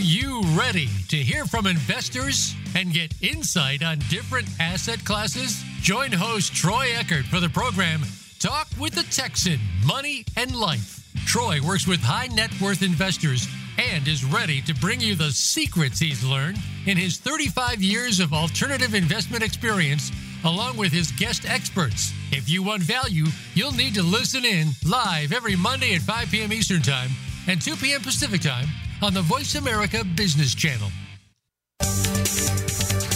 [0.00, 5.62] Are you ready to hear from investors and get insight on different asset classes?
[5.82, 8.00] Join host Troy Eckard for the program
[8.38, 11.06] Talk with the Texan Money and Life.
[11.26, 13.46] Troy works with high net worth investors
[13.76, 18.32] and is ready to bring you the secrets he's learned in his 35 years of
[18.32, 20.10] alternative investment experience,
[20.44, 22.10] along with his guest experts.
[22.32, 26.54] If you want value, you'll need to listen in live every Monday at 5 p.m.
[26.54, 27.10] Eastern Time
[27.46, 28.00] and 2 p.m.
[28.00, 28.66] Pacific Time
[29.02, 30.88] on the Voice America Business Channel.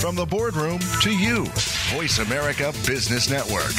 [0.00, 1.44] From the boardroom to you,
[1.92, 3.72] Voice America Business Network.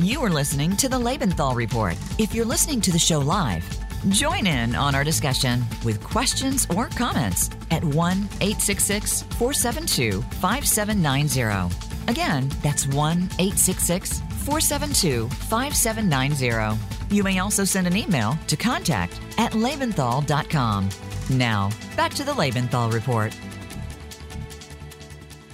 [0.00, 1.96] You are listening to the Lebenthal Report.
[2.18, 3.64] If you're listening to the show live,
[4.08, 11.76] join in on our discussion with questions or comments at 1 866 472 5790.
[12.08, 17.14] Again, that's 1 866 472 5790.
[17.14, 20.88] You may also send an email to contact at lebenthal.com.
[21.28, 23.36] Now, back to the Lebenthal Report.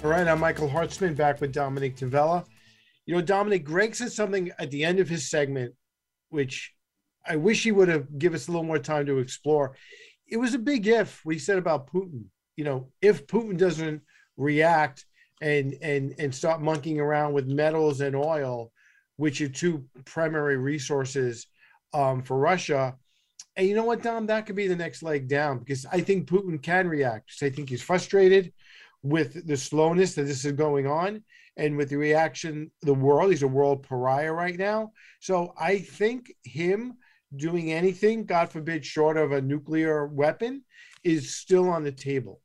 [0.05, 2.45] All right, I'm Michael Hartzman back with Dominick Tavella.
[3.05, 5.75] You know, Dominick, Greg said something at the end of his segment,
[6.29, 6.73] which
[7.27, 9.75] I wish he would have given us a little more time to explore.
[10.29, 12.27] It was a big if we said about Putin.
[12.55, 14.03] You know, if Putin doesn't
[14.37, 15.05] react
[15.43, 18.71] and and and start monkeying around with metals and oil,
[19.17, 21.47] which are two primary resources
[21.93, 22.97] um, for Russia.
[23.57, 24.27] And you know what, Dom?
[24.27, 27.31] That could be the next leg down because I think Putin can react.
[27.43, 28.53] I think he's frustrated
[29.03, 31.23] with the slowness that this is going on
[31.57, 34.91] and with the reaction the world he's a world pariah right now
[35.21, 36.95] so i think him
[37.37, 40.63] doing anything god forbid short of a nuclear weapon
[41.05, 42.41] is still on the table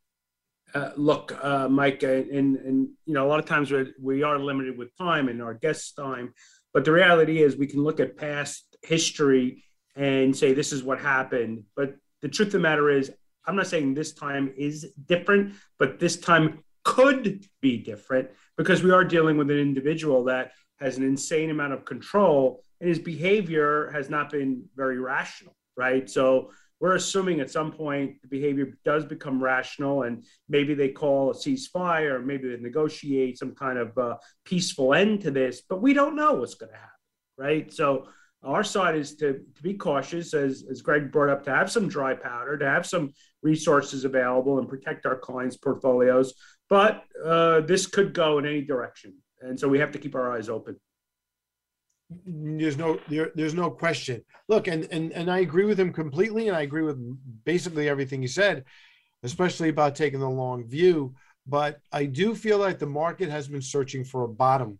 [0.75, 4.37] uh, look uh, mike and, and you know a lot of times we're, we are
[4.37, 6.33] limited with time and our guests' time
[6.73, 9.63] but the reality is we can look at past history
[9.95, 13.11] and say this is what happened but the truth of the matter is
[13.45, 18.91] i'm not saying this time is different but this time could be different because we
[18.91, 23.91] are dealing with an individual that has an insane amount of control and his behavior
[23.91, 26.09] has not been very rational, right?
[26.09, 31.31] So we're assuming at some point the behavior does become rational and maybe they call
[31.31, 34.15] a ceasefire or maybe they negotiate some kind of uh,
[34.45, 36.89] peaceful end to this, but we don't know what's going to happen,
[37.37, 37.73] right?
[37.73, 38.07] So
[38.43, 41.89] our side is to, to be cautious, as, as Greg brought up, to have some
[41.89, 43.13] dry powder, to have some
[43.43, 46.33] resources available and protect our clients' portfolios.
[46.69, 49.15] But uh, this could go in any direction.
[49.41, 50.77] And so we have to keep our eyes open.
[52.09, 54.23] There's no there, there's no question.
[54.47, 56.97] Look, and, and and I agree with him completely, and I agree with
[57.45, 58.65] basically everything he said,
[59.23, 61.13] especially about taking the long view.
[61.45, 64.79] But I do feel like the market has been searching for a bottom,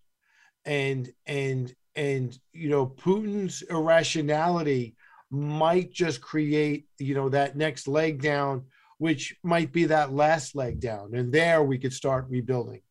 [0.65, 4.95] and and and you know Putin's irrationality
[5.31, 8.63] might just create you know that next leg down
[8.97, 12.81] which might be that last leg down and there we could start rebuilding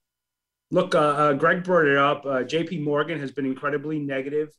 [0.70, 2.24] look uh, uh, greg brought it up.
[2.24, 4.50] Uh, jp morgan has been incredibly negative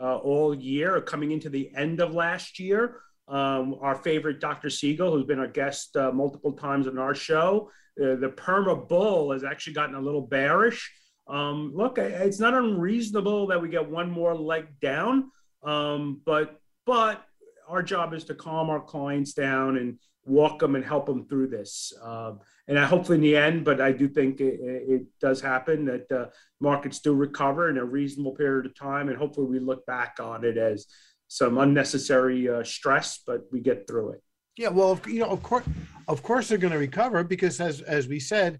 [0.00, 3.00] uh, all year coming into the end of last year.
[3.28, 7.70] Um, our favorite dr siegel who's been our guest uh, multiple times on our show.
[8.00, 10.92] Uh, the perma bull has actually gotten a little bearish.
[11.28, 15.30] Um, look, it's not unreasonable that we get one more leg down,
[15.64, 17.24] um, but but
[17.68, 21.48] our job is to calm our clients down and walk them and help them through
[21.48, 21.92] this.
[22.02, 25.84] Um, and I hopefully in the end, but I do think it, it does happen
[25.86, 26.26] that uh,
[26.60, 30.44] markets do recover in a reasonable period of time, and hopefully we look back on
[30.44, 30.86] it as
[31.28, 34.22] some unnecessary uh, stress, but we get through it.
[34.56, 35.64] Yeah, well, you know, of course,
[36.08, 38.58] of course, they're going to recover because, as as we said,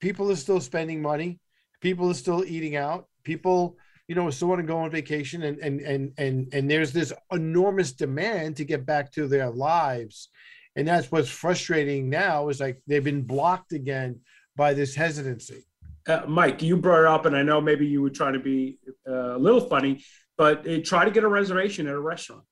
[0.00, 1.40] people are still spending money
[1.82, 3.76] people are still eating out people
[4.08, 7.12] you know still want to go on vacation and and and and and there's this
[7.32, 10.30] enormous demand to get back to their lives
[10.76, 14.20] and that's what's frustrating now is like they've been blocked again
[14.56, 15.66] by this hesitancy.
[16.08, 18.76] Uh, mike you brought it up and i know maybe you were trying to be
[19.08, 20.02] uh, a little funny
[20.36, 22.42] but uh, try to get a reservation at a restaurant.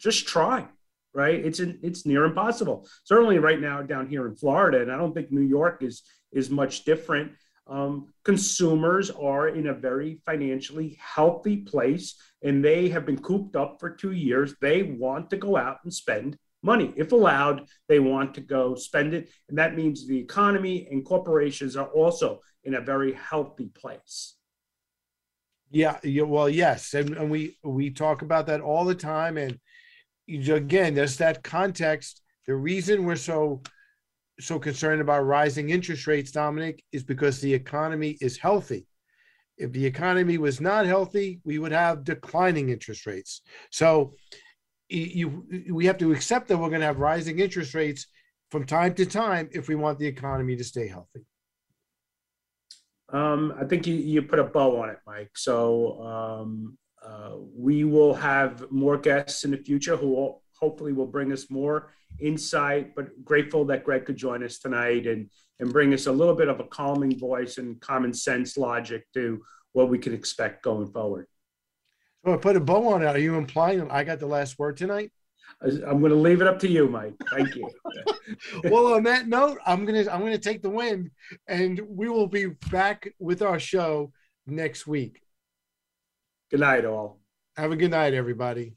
[0.00, 0.66] Just try
[1.14, 1.44] right?
[1.44, 2.86] It's in, it's near impossible.
[3.04, 6.02] Certainly right now down here in florida and i don't think new york is
[6.32, 7.32] is much different.
[7.66, 13.78] Um, consumers are in a very financially healthy place and they have been cooped up
[13.78, 14.54] for two years.
[14.60, 16.92] They want to go out and spend money.
[16.96, 19.30] If allowed, they want to go spend it.
[19.48, 24.34] And that means the economy and corporations are also in a very healthy place.
[25.70, 26.94] Yeah, yeah well, yes.
[26.94, 29.36] And, and we we talk about that all the time.
[29.36, 29.58] And
[30.28, 32.22] again, there's that context.
[32.46, 33.62] The reason we're so
[34.40, 38.86] so concerned about rising interest rates, Dominick, is because the economy is healthy.
[39.56, 43.42] If the economy was not healthy, we would have declining interest rates.
[43.70, 44.14] So
[44.88, 48.06] you, we have to accept that we're going to have rising interest rates
[48.50, 51.24] from time to time if we want the economy to stay healthy.
[53.10, 55.30] Um, I think you, you put a bow on it, Mike.
[55.36, 61.06] So um, uh, we will have more guests in the future who will, hopefully will
[61.06, 65.30] bring us more insight, but grateful that Greg could join us tonight and,
[65.60, 69.42] and bring us a little bit of a calming voice and common sense logic to
[69.72, 71.26] what we can expect going forward.
[72.24, 73.06] So I put a bow on it.
[73.06, 75.12] Are you implying that I got the last word tonight?
[75.62, 77.14] I'm going to leave it up to you, Mike.
[77.30, 77.68] Thank you.
[78.64, 81.10] well, on that note, I'm gonna I'm gonna take the win,
[81.48, 84.12] and we will be back with our show
[84.46, 85.22] next week.
[86.50, 87.20] Good night, all.
[87.56, 88.74] Have a good night, everybody.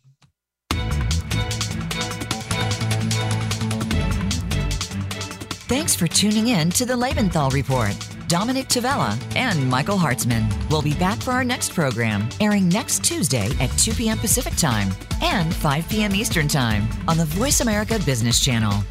[5.68, 8.11] Thanks for tuning in to the Lebenthal Report.
[8.32, 13.50] Dominick Tavella and Michael Hartzman will be back for our next program, airing next Tuesday
[13.60, 14.18] at 2 p.m.
[14.18, 14.88] Pacific Time
[15.22, 16.16] and 5 p.m.
[16.16, 18.86] Eastern Time on the Voice America Business Channel.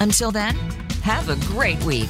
[0.00, 0.56] Until then,
[1.04, 2.08] have a great week.